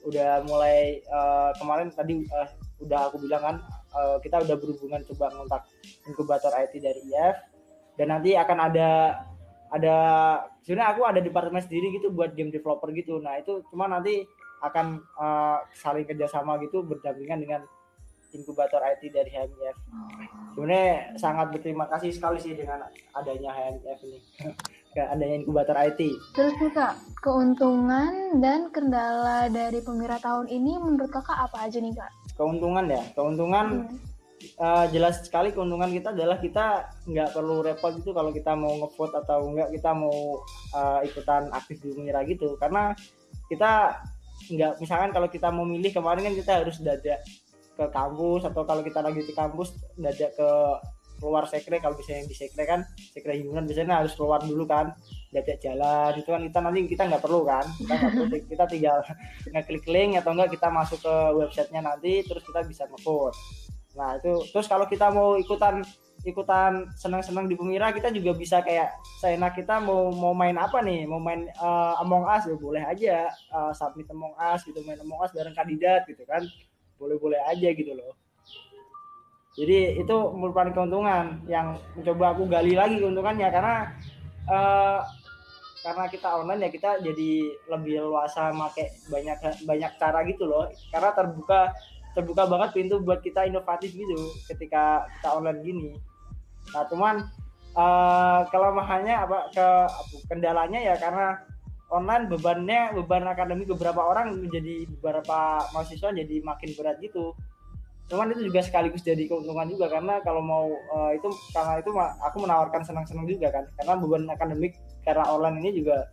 udah 0.08 0.30
mulai 0.48 1.04
uh, 1.12 1.52
kemarin 1.60 1.92
tadi 1.92 2.24
uh, 2.32 2.48
udah 2.80 3.12
aku 3.12 3.20
bilang 3.28 3.44
kan 3.44 3.56
uh, 3.92 4.18
kita 4.24 4.40
udah 4.40 4.56
berhubungan 4.56 5.04
coba 5.14 5.36
ngontak 5.36 5.68
inkubator 6.08 6.50
IT 6.58 6.80
dari 6.80 7.02
IF 7.12 7.38
dan 8.00 8.08
nanti 8.10 8.34
akan 8.34 8.72
ada 8.72 8.90
ada 9.72 9.96
sebenarnya 10.62 10.90
aku 10.92 11.02
ada 11.08 11.20
departemen 11.24 11.64
sendiri 11.64 11.96
gitu 11.96 12.12
buat 12.12 12.36
game 12.36 12.52
developer 12.52 12.92
gitu 12.92 13.24
nah 13.24 13.40
itu 13.40 13.64
cuma 13.72 13.88
nanti 13.88 14.28
akan 14.62 15.02
uh, 15.18 15.58
saling 15.74 16.06
kerjasama 16.06 16.62
gitu 16.62 16.86
berdampingan 16.86 17.42
dengan 17.42 17.62
inkubator 18.32 18.80
IT 18.80 19.12
dari 19.12 19.32
HMIF. 19.32 19.78
Sebenarnya 20.56 21.20
sangat 21.20 21.52
berterima 21.52 21.84
kasih 21.92 22.16
sekali 22.16 22.40
sih 22.40 22.56
dengan 22.56 22.88
adanya 23.12 23.52
HMIF 23.52 24.00
ini, 24.08 24.20
adanya 25.14 25.36
inkubator 25.44 25.76
IT. 25.76 26.00
Terus 26.36 26.56
nih 26.62 26.72
kak, 26.72 26.96
keuntungan 27.20 28.40
dan 28.40 28.72
kendala 28.72 29.52
dari 29.52 29.84
pemirsa 29.84 30.20
tahun 30.24 30.48
ini 30.48 30.80
menurut 30.80 31.12
kakak 31.12 31.44
apa 31.50 31.68
aja 31.68 31.78
nih 31.84 31.92
kak? 31.92 32.12
Keuntungan 32.40 32.88
ya, 32.88 33.04
keuntungan 33.16 33.90
hmm 33.90 34.11
uh, 34.58 34.86
jelas 34.90 35.24
sekali 35.26 35.54
keuntungan 35.54 35.90
kita 35.90 36.14
adalah 36.14 36.38
kita 36.38 36.90
nggak 37.08 37.34
perlu 37.34 37.66
repot 37.66 37.94
gitu 37.98 38.12
kalau 38.12 38.32
kita 38.34 38.54
mau 38.54 38.74
ngevote 38.78 39.16
atau 39.24 39.40
nggak 39.52 39.70
kita 39.76 39.92
mau 39.94 40.42
uh, 40.76 41.00
ikutan 41.06 41.50
aktif 41.54 41.82
di 41.82 41.94
Mira 41.98 42.22
gitu. 42.26 42.58
Karena 42.58 42.94
kita 43.52 44.02
nggak 44.52 44.82
misalkan 44.82 45.12
kalau 45.14 45.28
kita 45.30 45.48
mau 45.54 45.64
milih 45.64 45.94
kemarin 45.94 46.26
kan 46.26 46.36
kita 46.36 46.52
harus 46.66 46.82
dadak 46.82 47.22
ke 47.78 47.86
kampus 47.90 48.46
atau 48.46 48.68
kalau 48.68 48.82
kita 48.84 49.00
lagi 49.00 49.24
di 49.24 49.34
kampus 49.34 49.74
dadak 49.96 50.34
ke 50.36 50.50
keluar 51.22 51.46
sekre. 51.46 51.78
Kalau 51.78 51.94
misalnya 51.94 52.26
di 52.26 52.36
sekre 52.36 52.64
kan 52.66 52.82
sekre 53.14 53.38
himpunan 53.38 53.70
biasanya 53.70 54.02
harus 54.02 54.18
keluar 54.18 54.42
dulu 54.42 54.66
kan 54.66 54.94
dadak 55.30 55.62
jalan. 55.62 56.18
Itu 56.18 56.34
kan 56.34 56.42
kita 56.42 56.60
nanti 56.60 56.80
kita 56.90 57.04
nggak 57.08 57.24
perlu 57.24 57.46
kan. 57.46 57.66
Kita 57.78 57.94
nggak 57.94 58.12
perlu 58.18 58.26
kita 58.52 58.66
tinggal 58.66 58.98
ngeklik 59.54 59.86
link 59.86 60.12
atau 60.18 60.34
enggak 60.34 60.50
kita 60.58 60.68
masuk 60.74 61.00
ke 61.02 61.16
websitenya 61.38 61.82
nanti 61.86 62.26
terus 62.26 62.42
kita 62.42 62.66
bisa 62.66 62.90
ngevote 62.90 63.71
Nah 63.98 64.16
itu 64.20 64.34
terus 64.52 64.68
kalau 64.72 64.88
kita 64.88 65.12
mau 65.12 65.36
ikutan 65.36 65.84
ikutan 66.22 66.86
senang-senang 66.94 67.50
di 67.50 67.58
Pemira 67.58 67.90
kita 67.90 68.14
juga 68.14 68.38
bisa 68.38 68.62
kayak 68.62 68.94
seenak 69.18 69.58
kita 69.58 69.82
mau 69.82 70.14
mau 70.14 70.38
main 70.38 70.56
apa 70.56 70.80
nih? 70.86 71.10
Mau 71.10 71.18
main 71.18 71.50
uh, 71.58 71.98
Among 72.00 72.30
Us 72.30 72.46
ya 72.46 72.56
boleh 72.56 72.84
aja 72.86 73.30
uh, 73.52 73.74
submit 73.74 74.06
Among 74.14 74.38
Us 74.38 74.62
gitu 74.64 74.80
main 74.86 75.02
Among 75.02 75.18
Us 75.26 75.34
bareng 75.34 75.58
kandidat 75.58 76.06
gitu 76.06 76.22
kan. 76.30 76.46
Boleh-boleh 77.02 77.42
aja 77.50 77.70
gitu 77.74 77.98
loh. 77.98 78.14
Jadi 79.58 80.00
itu 80.00 80.16
merupakan 80.32 80.72
keuntungan 80.72 81.44
yang 81.50 81.76
mencoba 81.98 82.32
aku 82.32 82.48
gali 82.48 82.72
lagi 82.72 83.04
keuntungannya 83.04 83.50
karena 83.52 83.76
uh, 84.48 85.04
karena 85.82 86.06
kita 86.08 86.30
online 86.30 86.62
ya 86.62 86.70
kita 86.70 86.90
jadi 87.02 87.32
lebih 87.68 88.06
luasa 88.06 88.54
make 88.54 89.02
banyak 89.10 89.42
banyak 89.66 89.92
cara 89.98 90.22
gitu 90.30 90.46
loh. 90.46 90.70
Karena 90.94 91.10
terbuka 91.18 91.74
terbuka 92.12 92.44
banget 92.48 92.70
pintu 92.76 93.00
buat 93.00 93.24
kita 93.24 93.48
inovatif 93.48 93.96
gitu 93.96 94.20
ketika 94.52 95.08
kita 95.18 95.30
online 95.32 95.60
gini. 95.64 95.90
Nah 96.76 96.84
cuman 96.88 97.16
uh, 97.76 98.42
kelemahannya 98.52 99.16
apa 99.16 99.40
ke 99.52 99.68
kendalanya 100.28 100.80
ya 100.80 100.96
karena 101.00 101.40
online 101.92 102.32
bebannya 102.32 102.96
beban 102.96 103.28
akademik 103.28 103.68
beberapa 103.68 104.00
orang 104.00 104.40
menjadi 104.40 104.88
beberapa 105.00 105.68
mahasiswa 105.76 106.16
jadi 106.16 106.36
makin 106.44 106.70
berat 106.80 106.98
gitu. 107.04 107.36
Cuman 108.08 108.32
itu 108.36 108.52
juga 108.52 108.60
sekaligus 108.60 109.08
jadi 109.08 109.24
keuntungan 109.28 109.72
juga 109.72 109.88
karena 109.88 110.20
kalau 110.24 110.44
mau 110.44 110.68
uh, 110.68 111.12
itu 111.16 111.32
karena 111.56 111.80
itu 111.80 111.92
aku 111.96 112.38
menawarkan 112.44 112.84
senang-senang 112.84 113.28
juga 113.28 113.52
kan. 113.52 113.66
Karena 113.80 113.94
beban 114.00 114.28
akademik 114.28 114.76
karena 115.08 115.28
online 115.32 115.64
ini 115.64 115.84
juga 115.84 116.12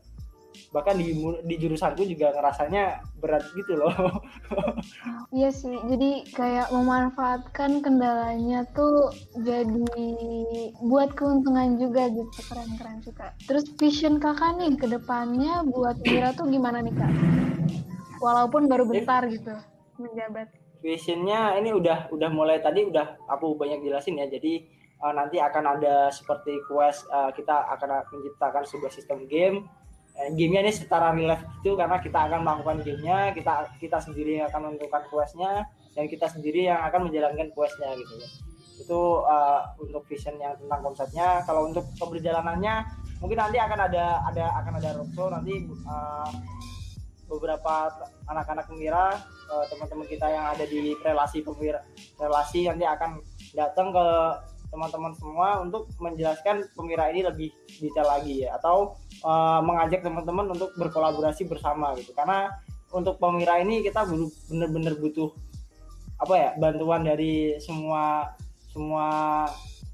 bahkan 0.71 0.99
di 0.99 1.17
di 1.45 1.55
jurusanku 1.59 2.05
juga 2.05 2.35
ngerasanya 2.35 3.03
berat 3.19 3.45
gitu 3.55 3.79
loh. 3.79 3.93
iya 5.39 5.51
sih, 5.53 5.77
jadi 5.89 6.25
kayak 6.35 6.69
memanfaatkan 6.75 7.83
kendalanya 7.83 8.65
tuh 8.73 9.13
jadi 9.43 9.87
buat 10.85 11.13
keuntungan 11.15 11.79
juga 11.81 12.11
gitu, 12.11 12.39
keren-keren 12.49 13.03
juga. 13.03 13.33
Terus 13.47 13.67
vision 13.77 14.21
kakak 14.21 14.59
nih 14.61 14.75
ke 14.77 14.87
depannya 14.89 15.67
buat 15.67 16.01
Mira 16.05 16.33
tuh 16.35 16.49
gimana 16.49 16.83
nih 16.83 16.95
kak? 16.95 17.13
Walaupun 18.19 18.67
baru 18.67 18.89
bentar 18.89 19.27
gitu 19.31 19.55
menjabat. 19.99 20.49
Visionnya 20.79 21.59
ini 21.59 21.75
udah 21.75 22.07
udah 22.15 22.31
mulai 22.31 22.63
tadi 22.63 22.87
udah 22.87 23.19
aku 23.27 23.59
banyak 23.59 23.83
jelasin 23.83 24.23
ya, 24.23 24.31
jadi 24.31 24.63
uh, 25.03 25.13
nanti 25.15 25.43
akan 25.43 25.79
ada 25.79 26.11
seperti 26.15 26.59
quest 26.71 27.07
uh, 27.11 27.35
kita 27.35 27.67
akan 27.75 28.07
menciptakan 28.15 28.63
sebuah 28.67 28.93
sistem 28.95 29.27
game 29.27 29.67
gamenya 30.35 30.67
ini 30.67 30.73
secara 30.75 31.15
real 31.15 31.31
life 31.31 31.47
itu 31.63 31.79
karena 31.79 32.03
kita 32.03 32.19
akan 32.27 32.43
melakukan 32.43 32.83
gamenya 32.83 33.31
kita 33.31 33.71
kita 33.79 33.99
sendiri 34.03 34.43
yang 34.43 34.51
akan 34.51 34.61
menentukan 34.67 35.03
questnya 35.07 35.71
dan 35.95 36.05
kita 36.11 36.27
sendiri 36.27 36.67
yang 36.67 36.83
akan 36.87 37.11
menjalankan 37.11 37.51
questnya 37.55 37.95
gitu 37.95 38.15
ya. 38.19 38.29
Itu 38.79 39.01
uh, 39.27 39.63
untuk 39.83 40.07
vision 40.07 40.39
yang 40.39 40.55
tentang 40.59 40.83
konsepnya. 40.83 41.43
Kalau 41.43 41.71
untuk 41.71 41.87
keberjalanannya 41.99 42.87
mungkin 43.19 43.39
nanti 43.39 43.59
akan 43.59 43.79
ada 43.91 44.23
ada 44.27 44.45
akan 44.63 44.73
ada 44.79 44.91
roadshow. 44.99 45.27
Nanti 45.31 45.67
uh, 45.87 46.31
beberapa 47.29 47.91
anak-anak 48.31 48.71
pemira 48.71 49.19
uh, 49.51 49.65
teman-teman 49.71 50.07
kita 50.07 50.27
yang 50.31 50.45
ada 50.55 50.65
di 50.65 50.97
relasi 51.05 51.45
pemira 51.45 51.85
relasi 52.17 52.65
nanti 52.65 52.89
akan 52.89 53.21
datang 53.53 53.93
ke 53.93 54.07
teman-teman 54.69 55.13
semua 55.17 55.61
untuk 55.65 55.89
menjelaskan 55.99 56.69
pemira 56.77 57.09
ini 57.09 57.25
lebih 57.25 57.49
detail 57.81 58.09
lagi 58.09 58.45
ya. 58.47 58.57
Atau 58.61 58.97
uh, 59.25 59.61
mengajak 59.65 60.05
teman-teman 60.05 60.53
untuk 60.53 60.73
berkolaborasi 60.77 61.49
bersama 61.49 61.93
gitu. 61.97 62.13
Karena 62.13 62.53
untuk 62.93 63.21
pemira 63.21 63.61
ini 63.61 63.85
kita 63.85 64.09
benar-benar 64.49 64.97
butuh 64.97 65.33
apa 66.19 66.35
ya 66.35 66.51
bantuan 66.59 67.07
dari 67.07 67.55
semua 67.63 68.35
semua 68.73 69.07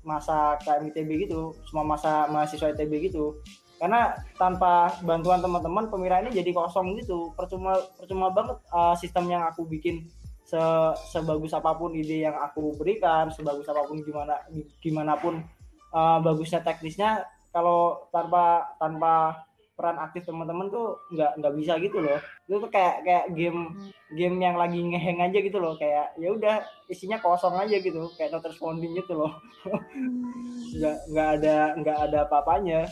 masa 0.04 0.56
KMITB 0.60 1.28
gitu 1.28 1.56
semua 1.68 1.84
masa 1.84 2.28
mahasiswa 2.28 2.70
ITB 2.72 3.10
gitu. 3.10 3.40
Karena 3.74 4.16
tanpa 4.38 4.96
bantuan 5.02 5.42
teman-teman 5.42 5.90
pemira 5.90 6.22
ini 6.22 6.30
jadi 6.32 6.54
kosong 6.54 6.96
gitu. 7.02 7.34
Percuma 7.34 7.76
percuma 7.98 8.30
banget 8.30 8.56
uh, 8.70 8.94
sistem 8.94 9.28
yang 9.28 9.44
aku 9.44 9.66
bikin 9.66 10.06
se 10.54 10.64
sebagus 11.10 11.50
apa 11.50 11.74
pun 11.74 11.90
ide 11.98 12.22
yang 12.30 12.38
aku 12.38 12.78
berikan 12.78 13.26
sebagus 13.34 13.66
apa 13.66 13.82
pun 13.90 13.98
gimana 14.06 14.38
gimana 14.78 15.18
pun 15.18 15.42
uh, 15.90 16.22
bagusnya 16.22 16.62
teknisnya 16.62 17.26
kalau 17.50 18.06
tanpa 18.14 18.78
tanpa 18.78 19.42
peran 19.74 19.98
aktif 19.98 20.22
teman-teman 20.22 20.70
tuh 20.70 20.94
nggak 21.10 21.42
nggak 21.42 21.54
bisa 21.58 21.74
gitu 21.82 21.98
loh. 21.98 22.18
Itu 22.46 22.62
tuh 22.62 22.70
kayak 22.70 23.02
kayak 23.02 23.26
game 23.34 23.74
game 24.14 24.38
yang 24.38 24.54
lagi 24.54 24.78
ngeheng 24.78 25.18
aja 25.18 25.38
gitu 25.42 25.58
loh. 25.58 25.74
Kayak 25.74 26.14
ya 26.14 26.30
udah 26.30 26.62
isinya 26.86 27.18
kosong 27.18 27.58
aja 27.58 27.82
gitu 27.82 28.06
kayak 28.14 28.38
not 28.38 28.46
responding 28.46 28.94
gitu 28.94 29.18
loh. 29.18 29.34
Nggak 30.78 30.96
nggak 31.10 31.28
ada 31.38 31.56
nggak 31.78 31.98
ada 32.10 32.18
apa-apanya 32.26 32.86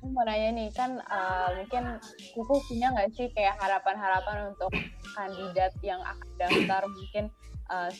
mau 0.00 0.24
nanya 0.24 0.48
nih 0.56 0.68
kan 0.72 0.96
uh, 1.12 1.52
mungkin 1.60 2.00
kuku 2.32 2.54
punya 2.72 2.88
nggak 2.92 3.12
sih 3.12 3.28
kayak 3.36 3.60
harapan-harapan 3.60 4.52
untuk 4.56 4.72
kandidat 5.12 5.72
yang 5.84 6.00
akan 6.00 6.28
daftar? 6.40 6.82
Mungkin 6.88 7.24
uh, 7.68 7.90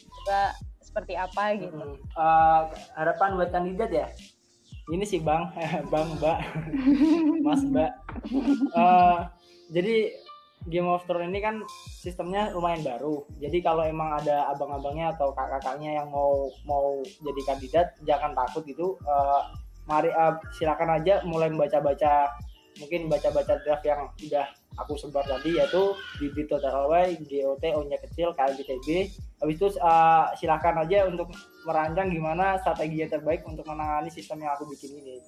seperti 0.80 1.14
apa 1.14 1.54
gitu? 1.60 2.00
Uh, 2.16 2.72
harapan 2.96 3.36
buat 3.36 3.50
kandidat 3.52 3.90
ya? 3.92 4.08
Ini 4.90 5.04
sih 5.06 5.20
bang. 5.22 5.52
Bang 5.92 6.18
mbak. 6.18 6.40
Mas 7.46 7.62
mbak. 7.62 7.92
Uh, 8.74 9.28
jadi 9.70 10.10
Game 10.68 10.92
of 10.92 11.00
Thrones 11.08 11.32
ini 11.32 11.40
kan 11.40 11.64
sistemnya 11.72 12.52
lumayan 12.52 12.84
baru. 12.84 13.24
Jadi 13.40 13.64
kalau 13.64 13.80
emang 13.80 14.12
ada 14.20 14.52
abang-abangnya 14.52 15.16
atau 15.16 15.32
kakak-kakaknya 15.32 16.04
yang 16.04 16.12
mau 16.12 16.52
mau 16.68 17.00
jadi 17.00 17.42
kandidat, 17.48 17.86
jangan 18.04 18.36
takut 18.36 18.60
gitu. 18.68 19.00
Uh, 19.08 19.40
mari 19.90 20.14
uh, 20.14 20.38
silakan 20.54 21.02
aja 21.02 21.26
mulai 21.26 21.50
membaca-baca 21.50 22.30
mungkin 22.78 23.10
baca-baca 23.10 23.58
draft 23.66 23.82
yang 23.82 24.06
udah 24.14 24.46
aku 24.78 24.94
sebar 24.94 25.26
tadi 25.26 25.58
yaitu 25.58 25.98
di 26.22 26.30
GOT, 26.30 27.64
O-nya 27.74 27.98
kecil, 27.98 28.32
KLBTB. 28.38 29.10
Habis 29.42 29.56
itu 29.58 29.68
uh, 29.82 30.30
silakan 30.38 30.86
aja 30.86 31.10
untuk 31.10 31.34
merancang 31.66 32.08
gimana 32.08 32.56
strategi 32.62 33.02
yang 33.02 33.10
terbaik 33.10 33.42
untuk 33.44 33.66
menangani 33.66 34.08
sistem 34.08 34.46
yang 34.46 34.54
aku 34.54 34.70
bikin 34.70 34.94
ini. 35.02 35.18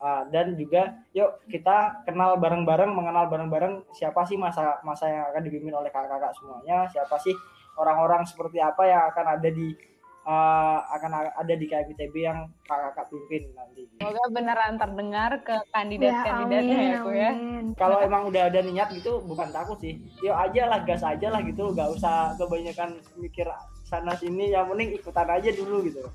Uh, 0.00 0.24
dan 0.32 0.56
juga 0.56 0.96
yuk 1.12 1.44
kita 1.46 2.02
kenal 2.08 2.40
bareng-bareng, 2.40 2.88
mengenal 2.88 3.28
bareng-bareng 3.28 3.84
siapa 3.92 4.24
sih 4.24 4.40
masa 4.40 4.80
masa 4.80 5.12
yang 5.12 5.24
akan 5.28 5.44
dipimpin 5.44 5.76
oleh 5.76 5.92
kakak-kakak 5.92 6.32
semuanya, 6.40 6.88
siapa 6.88 7.20
sih 7.20 7.36
orang-orang 7.76 8.24
seperti 8.24 8.64
apa 8.64 8.88
yang 8.88 9.12
akan 9.12 9.36
ada 9.36 9.48
di 9.52 9.76
uh, 10.24 10.78
akan 10.96 11.10
ada 11.36 11.54
di 11.54 11.66
KMITB 11.68 12.14
yang 12.20 12.48
kakak-kakak 12.66 13.06
pimpin 13.12 13.42
nanti. 13.56 13.82
Semoga 13.96 14.24
beneran 14.32 14.74
terdengar 14.76 15.30
ke 15.44 15.56
kandidat-kandidatnya 15.72 16.78
ya, 16.78 17.00
ya, 17.04 17.12
ya. 17.12 17.32
Kalau 17.76 17.98
emang 18.02 18.28
udah 18.28 18.48
ada 18.52 18.60
niat 18.60 18.92
gitu, 18.92 19.22
bukan 19.24 19.48
takut 19.54 19.78
sih. 19.80 20.00
Yuk 20.20 20.34
aja 20.34 20.68
lah, 20.68 20.80
gas 20.84 21.02
aja 21.04 21.28
lah 21.32 21.40
gitu, 21.44 21.72
gak 21.72 21.88
usah 21.92 22.34
kebanyakan 22.36 23.00
mikir 23.16 23.48
sana 23.90 24.14
sini 24.14 24.54
yang 24.54 24.70
penting 24.70 24.94
ikutan 24.94 25.26
aja 25.26 25.50
dulu 25.50 25.82
gitu. 25.82 26.06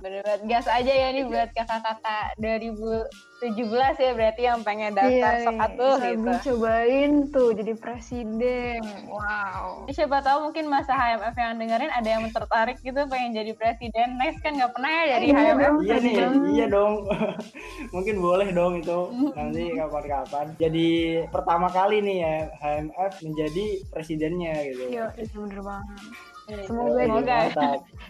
Bener 0.00 0.24
banget 0.24 0.40
gas 0.48 0.66
aja 0.66 0.88
ya 0.88 1.12
nih 1.12 1.28
buat 1.28 1.52
kakak-kakak 1.52 2.32
2017 2.40 4.00
ya 4.00 4.10
berarti 4.16 4.42
yang 4.48 4.60
pengen 4.64 4.96
daftar 4.96 5.32
iya, 5.36 5.44
sok 5.44 5.60
tuh 5.76 5.94
gitu. 6.00 6.30
cobain 6.48 7.12
tuh 7.28 7.48
jadi 7.52 7.72
presiden. 7.76 8.80
Wow. 9.12 9.84
Siapa 9.92 10.24
tahu 10.24 10.48
mungkin 10.48 10.72
masa 10.72 10.96
HMF 10.96 11.36
yang 11.36 11.60
dengerin 11.60 11.92
ada 11.92 12.08
yang 12.08 12.24
tertarik 12.32 12.80
gitu 12.80 13.04
pengen 13.12 13.36
jadi 13.36 13.52
presiden. 13.52 14.16
Next 14.16 14.40
kan 14.40 14.56
nggak 14.56 14.72
pernah 14.72 14.90
ya 14.90 15.04
jadi 15.20 15.26
iya, 15.28 15.36
HMF 15.36 15.74
iya 15.84 15.96
nih 16.00 16.14
iya 16.56 16.66
dong. 16.72 17.04
Mungkin 17.94 18.16
boleh 18.16 18.48
dong 18.56 18.80
itu 18.80 18.98
nanti 19.36 19.62
kapan-kapan. 19.78 20.46
Jadi 20.56 20.88
pertama 21.28 21.68
kali 21.68 22.00
nih 22.00 22.16
ya 22.24 22.34
HMF 22.64 23.12
menjadi 23.20 23.66
presidennya 23.92 24.54
gitu. 24.72 24.82
Iya 24.88 25.12
itu 25.20 25.36
bener 25.36 25.60
banget 25.60 26.29
Semoga 26.66 27.02
Semoga. 27.06 27.36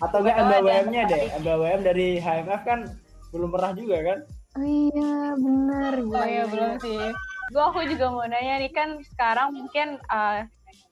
Atau 0.01 0.19
enggak 0.25 0.37
MBWM-nya 0.41 1.03
deh. 1.09 1.25
MBWM 1.45 1.81
dari 1.85 2.09
HMF 2.21 2.63
kan 2.65 2.81
belum 3.31 3.51
pernah 3.53 3.73
juga 3.77 3.97
kan? 4.03 4.19
Oh 4.59 4.67
iya, 4.67 5.15
benar. 5.39 5.93
Oh 6.03 6.27
iya, 6.27 6.45
belum 6.51 6.73
sih. 6.83 6.99
Gue 7.51 7.63
aku 7.63 7.83
juga 7.87 8.07
mau 8.11 8.27
nanya 8.27 8.59
nih 8.63 8.73
kan 8.75 8.99
sekarang 9.15 9.55
mungkin 9.55 9.99
uh, 10.11 10.43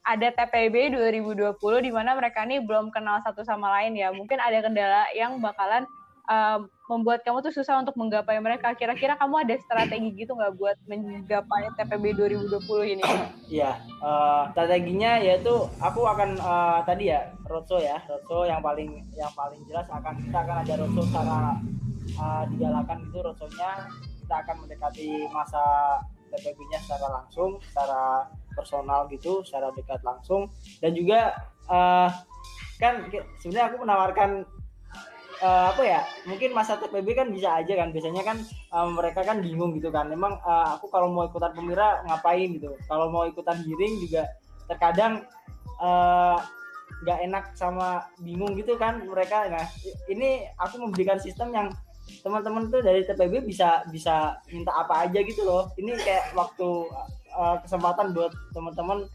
ada 0.07 0.27
TPB 0.31 0.95
2020 0.95 1.55
di 1.85 1.91
mana 1.91 2.15
mereka 2.15 2.47
nih 2.47 2.63
belum 2.63 2.91
kenal 2.91 3.19
satu 3.23 3.43
sama 3.43 3.67
lain 3.79 3.99
ya. 3.99 4.15
Mungkin 4.15 4.39
ada 4.39 4.63
kendala 4.63 5.07
yang 5.15 5.43
bakalan 5.43 5.83
uh, 6.29 6.59
membuat 6.89 7.25
kamu 7.25 7.41
tuh 7.41 7.53
susah 7.53 7.81
untuk 7.81 7.97
menggapai 7.97 8.37
mereka. 8.37 8.71
Kira-kira 8.77 9.17
kamu 9.17 9.43
ada 9.43 9.55
strategi 9.65 10.09
gitu 10.13 10.37
nggak 10.37 10.53
buat 10.55 10.77
menggapai 10.85 11.73
TPB 11.75 12.13
2020 12.15 12.93
ini? 12.97 13.03
Iya, 13.49 13.81
uh, 13.99 14.53
strateginya 14.53 15.17
yaitu 15.17 15.53
aku 15.81 16.05
akan 16.05 16.37
uh, 16.39 16.85
tadi 16.85 17.09
ya 17.09 17.33
roadshow 17.49 17.81
ya, 17.81 17.97
roadshow 18.05 18.45
yang 18.45 18.61
paling 18.61 19.03
yang 19.17 19.33
paling 19.33 19.59
jelas 19.65 19.89
akan 19.89 20.13
kita 20.21 20.37
akan 20.37 20.57
ada 20.61 20.73
roadshow 20.77 21.05
secara 21.09 21.39
uh, 22.21 22.43
digalakan 22.53 22.97
itu 23.09 23.17
roadshownya 23.19 23.71
kita 24.21 24.35
akan 24.45 24.55
mendekati 24.61 25.09
masa 25.33 25.63
TPB-nya 26.29 26.77
secara 26.85 27.09
langsung, 27.09 27.57
secara 27.65 28.29
personal 28.53 29.09
gitu, 29.09 29.41
secara 29.41 29.73
dekat 29.73 29.97
langsung 30.05 30.53
dan 30.77 30.93
juga 30.93 31.33
uh, 31.65 32.09
kan 32.79 33.11
sebenarnya 33.43 33.65
aku 33.73 33.77
menawarkan 33.83 34.31
uh, 35.43 35.71
apa 35.71 35.81
ya 35.83 36.01
mungkin 36.27 36.51
masa 36.51 36.79
TPB 36.79 37.15
kan 37.15 37.27
bisa 37.31 37.59
aja 37.59 37.73
kan 37.75 37.89
biasanya 37.91 38.23
kan 38.23 38.37
uh, 38.71 38.87
mereka 38.91 39.23
kan 39.23 39.39
bingung 39.39 39.75
gitu 39.75 39.89
kan. 39.89 40.07
Memang 40.11 40.39
uh, 40.43 40.77
aku 40.77 40.91
kalau 40.91 41.11
mau 41.11 41.27
ikutan 41.27 41.51
pemira 41.55 42.03
ngapain 42.07 42.49
gitu. 42.55 42.75
Kalau 42.87 43.11
mau 43.11 43.25
ikutan 43.27 43.59
giring 43.63 43.99
juga 44.03 44.27
terkadang 44.69 45.25
nggak 47.03 47.17
uh, 47.19 47.25
enak 47.25 47.55
sama 47.55 48.05
bingung 48.21 48.55
gitu 48.59 48.75
kan 48.75 48.99
mereka. 49.03 49.47
Nah 49.47 49.65
ini 50.11 50.45
aku 50.59 50.79
memberikan 50.83 51.17
sistem 51.17 51.55
yang 51.55 51.67
teman-teman 52.25 52.73
tuh 52.73 52.81
dari 52.81 53.05
TPB 53.05 53.45
bisa 53.45 53.85
bisa 53.93 54.37
minta 54.49 54.73
apa 54.75 55.07
aja 55.07 55.19
gitu 55.23 55.45
loh. 55.45 55.71
Ini 55.79 55.95
kayak 55.97 56.35
waktu 56.35 56.67
uh, 57.33 57.57
kesempatan 57.63 58.11
buat 58.11 58.33
teman-teman 58.51 59.07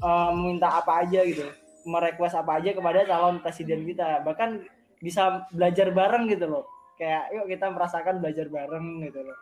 uh, 0.00 0.30
meminta 0.32 0.72
apa 0.80 1.04
aja 1.04 1.20
gitu. 1.26 1.44
Merequest 1.84 2.38
apa 2.40 2.62
aja 2.62 2.72
kepada 2.72 3.04
calon 3.04 3.44
presiden 3.44 3.84
kita. 3.84 4.24
Bahkan 4.24 4.73
bisa 5.04 5.44
belajar 5.52 5.92
bareng 5.92 6.24
gitu 6.32 6.48
loh 6.48 6.64
kayak 6.96 7.28
yuk 7.36 7.44
kita 7.52 7.68
merasakan 7.68 8.24
belajar 8.24 8.48
bareng 8.48 9.04
gitu 9.04 9.20
loh 9.20 9.36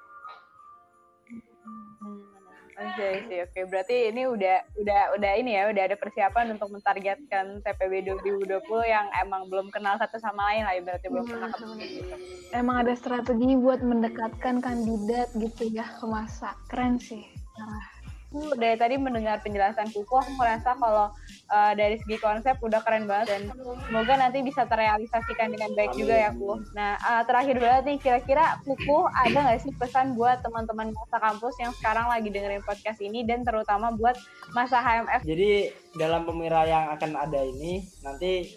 Oke 2.73 3.09
sih, 3.31 3.39
oke. 3.45 3.61
Berarti 3.71 4.11
ini 4.11 4.27
udah 4.27 4.59
udah 4.81 5.01
udah 5.15 5.33
ini 5.39 5.55
ya, 5.55 5.71
udah 5.71 5.83
ada 5.93 5.97
persiapan 5.97 6.57
untuk 6.57 6.73
mentargetkan 6.73 7.63
TPB 7.63 8.11
2020 8.11 8.59
yang 8.89 9.07
emang 9.23 9.47
belum 9.47 9.71
kenal 9.71 10.01
satu 10.01 10.19
sama 10.19 10.51
lain 10.51 10.67
lah, 10.67 10.75
berarti 10.83 11.07
belum 11.07 11.27
pernah 11.29 11.49
Iya, 11.49 11.55
ketemu 11.55 11.75
gitu. 11.85 12.15
Emang 12.53 12.77
ada 12.83 12.93
strategi 12.97 13.51
buat 13.61 13.81
mendekatkan 13.85 14.55
kandidat 14.65 15.29
gitu 15.37 15.63
ya 15.71 15.85
ke 15.85 16.05
masa. 16.09 16.57
Keren 16.67 16.97
sih. 16.99 17.23
Nah, 17.61 18.02
Aku 18.33 18.57
dari 18.57 18.81
tadi 18.81 18.97
mendengar 18.97 19.45
penjelasan 19.45 19.93
Kuku, 19.93 20.17
aku 20.17 20.33
merasa 20.41 20.73
kalau 20.73 21.13
uh, 21.53 21.73
dari 21.77 22.01
segi 22.01 22.17
konsep 22.17 22.57
udah 22.65 22.81
keren 22.81 23.05
banget 23.05 23.37
dan 23.37 23.43
semoga 23.85 24.17
nanti 24.17 24.41
bisa 24.41 24.65
terrealisasikan 24.65 25.53
dengan 25.53 25.69
baik 25.77 25.93
juga 25.93 26.17
ya 26.17 26.33
Kuku. 26.33 26.73
Nah, 26.73 26.97
uh, 26.97 27.23
terakhir 27.29 27.61
banget 27.61 27.83
nih, 27.93 27.99
kira-kira 28.01 28.57
Kuku 28.65 29.05
ada 29.13 29.37
nggak 29.37 29.61
sih 29.61 29.73
pesan 29.77 30.17
buat 30.17 30.41
teman-teman 30.41 30.97
masa 30.97 31.21
kampus 31.21 31.61
yang 31.61 31.77
sekarang 31.77 32.09
lagi 32.09 32.33
dengerin 32.33 32.65
podcast 32.65 33.05
ini 33.05 33.21
dan 33.29 33.45
terutama 33.45 33.93
buat 33.93 34.17
masa 34.57 34.81
HMF? 34.81 35.21
jadi 35.33 35.73
dalam 35.97 36.29
pemira 36.29 36.65
yang 36.65 36.93
akan 36.93 37.13
ada 37.17 37.41
ini 37.41 37.85
nanti 38.05 38.53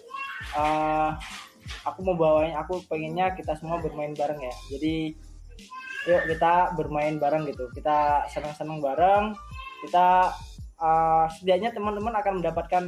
eh, 0.56 1.10
aku 1.82 1.98
mau 2.04 2.16
bawain 2.16 2.54
aku 2.56 2.84
pengennya 2.86 3.34
kita 3.34 3.56
semua 3.58 3.80
bermain 3.80 4.12
bareng 4.12 4.40
ya 4.40 4.54
jadi 4.72 4.94
yuk 6.06 6.22
kita 6.30 6.76
bermain 6.78 7.18
bareng 7.18 7.50
gitu 7.50 7.66
kita 7.74 8.28
senang-senang 8.30 8.78
bareng 8.78 9.34
kita 9.86 10.34
eh, 10.82 11.24
setidaknya 11.38 11.70
teman-teman 11.70 12.14
akan 12.18 12.42
mendapatkan 12.42 12.84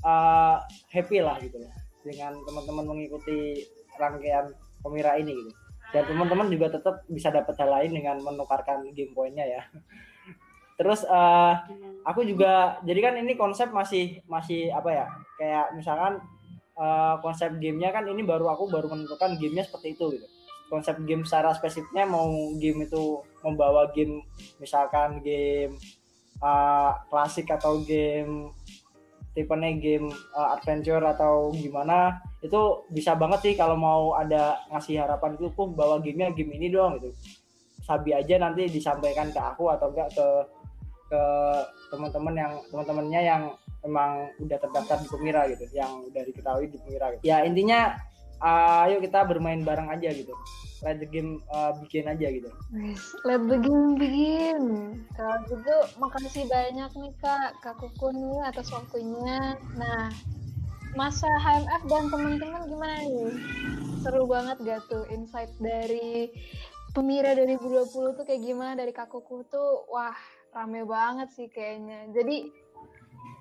eh, 0.00 0.56
happy 0.90 1.20
lah 1.20 1.36
gitu 1.44 1.60
ya 1.60 1.72
dengan 2.00 2.32
teman-teman 2.48 2.84
mengikuti 2.96 3.68
rangkaian 4.00 4.56
pemira 4.80 5.20
ini 5.20 5.36
gitu. 5.36 5.52
Dan 5.90 6.06
teman-teman 6.06 6.46
juga 6.48 6.70
tetap 6.70 7.02
bisa 7.10 7.34
dapat 7.34 7.54
hal 7.58 7.70
lain 7.70 7.90
dengan 7.90 8.16
menukarkan 8.22 8.86
game 8.94 9.12
poinnya 9.12 9.44
ya. 9.44 9.62
Terus 10.80 11.04
eh, 11.04 11.54
aku 12.08 12.24
juga 12.24 12.80
jadi 12.86 13.00
kan 13.04 13.14
ini 13.20 13.36
konsep 13.36 13.68
masih 13.68 14.24
masih 14.24 14.72
apa 14.72 14.88
ya 14.88 15.06
kayak 15.36 15.66
misalkan 15.76 16.22
eh, 16.78 17.14
konsep 17.20 17.52
gamenya 17.60 17.92
kan 17.92 18.08
ini 18.08 18.24
baru 18.24 18.48
aku 18.48 18.70
baru 18.72 18.88
menentukan 18.88 19.36
gamenya 19.36 19.66
seperti 19.68 19.98
itu 19.98 20.16
gitu. 20.16 20.26
Konsep 20.70 21.02
game 21.02 21.26
secara 21.26 21.50
spesifiknya 21.52 22.06
mau 22.06 22.30
game 22.56 22.86
itu 22.86 23.20
membawa 23.42 23.90
game 23.90 24.22
misalkan 24.62 25.18
game 25.20 25.74
eh, 26.40 26.90
klasik 27.12 27.46
atau 27.52 27.80
game 27.84 28.52
tipenya 29.36 29.70
game 29.78 30.08
eh, 30.10 30.48
adventure 30.56 31.04
atau 31.04 31.54
gimana 31.54 32.18
itu 32.40 32.88
bisa 32.90 33.14
banget 33.14 33.40
sih 33.44 33.54
kalau 33.54 33.76
mau 33.76 34.16
ada 34.16 34.58
ngasih 34.72 35.00
harapan 35.04 35.36
itu 35.36 35.52
aku 35.52 35.70
bawa 35.70 36.00
gamenya 36.00 36.32
game 36.34 36.56
ini 36.56 36.72
doang 36.72 36.98
gitu 36.98 37.12
sabi 37.84 38.14
aja 38.14 38.38
nanti 38.38 38.68
disampaikan 38.68 39.32
ke 39.32 39.40
aku 39.40 39.72
atau 39.72 39.90
enggak 39.90 40.12
ke 40.14 40.26
ke 41.10 41.22
teman-teman 41.90 42.34
yang 42.38 42.52
teman-temannya 42.70 43.20
yang 43.26 43.42
memang 43.82 44.30
udah 44.38 44.58
terdaftar 44.62 45.02
di 45.02 45.08
Pemira 45.10 45.42
gitu, 45.50 45.66
yang 45.74 46.06
udah 46.06 46.22
diketahui 46.22 46.70
di 46.70 46.78
Pemira 46.78 47.10
gitu. 47.16 47.26
Ya 47.26 47.42
intinya 47.42 47.98
uh, 48.40 48.88
ayo 48.88 48.98
kita 49.00 49.24
bermain 49.28 49.62
bareng 49.62 49.88
aja 49.92 50.10
gitu. 50.12 50.32
Let 50.80 50.96
the 50.96 51.08
game 51.08 51.44
uh, 51.52 51.76
bikin 51.76 52.08
aja 52.08 52.32
gitu. 52.32 52.48
Let 53.28 53.44
the 53.52 53.60
game 53.60 54.00
begin. 54.00 54.64
Kalau 55.12 55.36
gitu, 55.44 55.76
makasih 56.00 56.48
banyak 56.48 56.90
nih 56.96 57.12
Kak, 57.20 57.60
Kak 57.60 57.76
Kuku 57.76 58.16
nih 58.16 58.40
atas 58.48 58.72
waktunya. 58.72 59.60
Nah, 59.76 60.08
masa 60.96 61.28
HMF 61.44 61.82
dan 61.84 62.08
teman-teman 62.08 62.64
gimana 62.64 62.96
nih? 63.04 63.32
Seru 64.00 64.24
banget 64.24 64.56
gak 64.64 64.80
tuh 64.88 65.04
insight 65.12 65.52
dari 65.60 66.32
Pemira 66.96 67.36
2020 67.36 68.16
tuh 68.16 68.24
kayak 68.24 68.40
gimana 68.40 68.72
dari 68.72 68.96
Kak 68.96 69.12
Kuku 69.12 69.44
tuh? 69.52 69.84
Wah, 69.92 70.16
rame 70.56 70.88
banget 70.88 71.28
sih 71.36 71.52
kayaknya. 71.52 72.08
Jadi, 72.16 72.48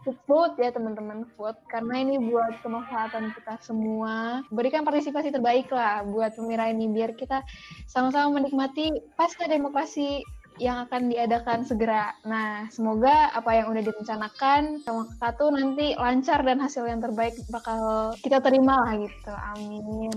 vote 0.06 0.56
ya 0.60 0.72
teman-teman, 0.72 1.28
vote. 1.36 1.60
Karena 1.68 2.00
ini 2.00 2.16
buat 2.20 2.60
kemaslahatan 2.64 3.36
kita 3.36 3.60
semua. 3.60 4.46
Berikan 4.50 4.88
partisipasi 4.88 5.32
terbaik 5.34 5.68
lah 5.72 6.04
buat 6.08 6.36
Pemira 6.36 6.72
ini, 6.72 6.88
biar 6.88 7.14
kita 7.16 7.44
sama-sama 7.86 8.40
menikmati 8.40 8.94
pesta 9.20 9.46
demokrasi 9.46 10.24
yang 10.60 10.86
akan 10.86 11.08
diadakan 11.08 11.64
segera. 11.64 12.12
Nah, 12.28 12.68
semoga 12.68 13.32
apa 13.32 13.56
yang 13.56 13.72
udah 13.72 13.80
direncanakan 13.80 14.84
sama 14.84 15.08
kakak 15.18 15.56
nanti 15.56 15.96
lancar 15.96 16.44
dan 16.44 16.60
hasil 16.60 16.84
yang 16.84 17.00
terbaik 17.00 17.34
bakal 17.48 18.12
kita 18.20 18.44
terima 18.44 18.76
lah 18.84 18.94
gitu. 19.00 19.34
Amin. 19.56 20.12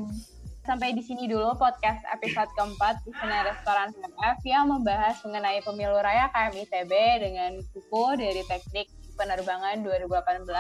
Sampai 0.62 0.94
di 0.94 1.02
sini 1.02 1.26
dulu 1.26 1.58
podcast 1.58 2.06
episode 2.14 2.46
keempat 2.54 3.02
di 3.02 3.10
Senar 3.18 3.50
Restoran 3.50 3.90
HMF 3.98 4.38
yang 4.46 4.70
membahas 4.70 5.18
mengenai 5.26 5.58
pemilu 5.66 5.98
raya 5.98 6.30
KMITB 6.30 6.92
dengan 7.18 7.58
Kuku 7.74 8.14
dari 8.14 8.46
Teknik 8.46 9.01
Penerbangan 9.22 9.86
2018. 9.86 10.50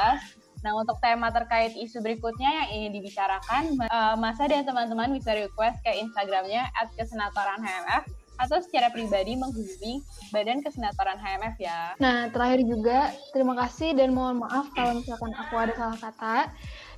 Nah, 0.62 0.78
untuk 0.78 0.94
tema 1.02 1.34
terkait 1.34 1.74
isu 1.74 1.98
berikutnya 1.98 2.46
yang 2.46 2.68
ingin 2.70 2.90
dibicarakan, 3.02 3.74
uh, 3.90 4.14
Masa 4.14 4.46
dan 4.46 4.62
teman-teman 4.62 5.10
bisa 5.10 5.34
request 5.34 5.82
ke 5.82 5.90
Instagramnya 5.90 6.70
at 6.78 6.86
kesenatoran 6.94 7.58
HMF 7.58 8.06
atau 8.40 8.58
secara 8.62 8.88
pribadi 8.90 9.34
menghubungi 9.38 10.00
Badan 10.34 10.64
Kesenatoran 10.64 11.18
HMF 11.20 11.56
ya. 11.60 11.94
Nah, 12.00 12.30
terakhir 12.32 12.64
juga 12.64 13.12
terima 13.34 13.54
kasih 13.58 13.92
dan 13.98 14.14
mohon 14.16 14.40
maaf 14.40 14.70
kalau 14.72 15.02
misalkan 15.02 15.34
aku 15.36 15.54
ada 15.58 15.74
salah 15.76 15.98
kata. 15.98 16.36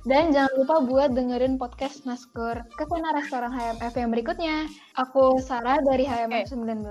Dan 0.05 0.29
jangan 0.29 0.53
lupa 0.61 0.75
buat 0.85 1.09
dengerin 1.17 1.57
podcast 1.57 2.05
Naskor 2.05 2.61
Ke 2.77 2.85
sana 2.85 3.09
Restoran 3.17 3.49
HMF 3.49 3.93
yang 3.97 4.09
berikutnya. 4.13 4.69
Aku 5.01 5.41
Sarah 5.41 5.81
dari 5.81 6.05
HMF 6.05 6.53
19. 6.53 6.85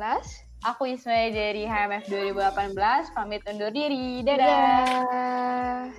Aku 0.64 0.88
Ismail 0.88 1.28
dari 1.36 1.68
HMF 1.68 2.08
2018, 2.08 3.12
pamit 3.12 3.44
undur 3.44 3.68
diri. 3.68 4.24
Dadah! 4.24 4.40
Dadah. 4.48 5.94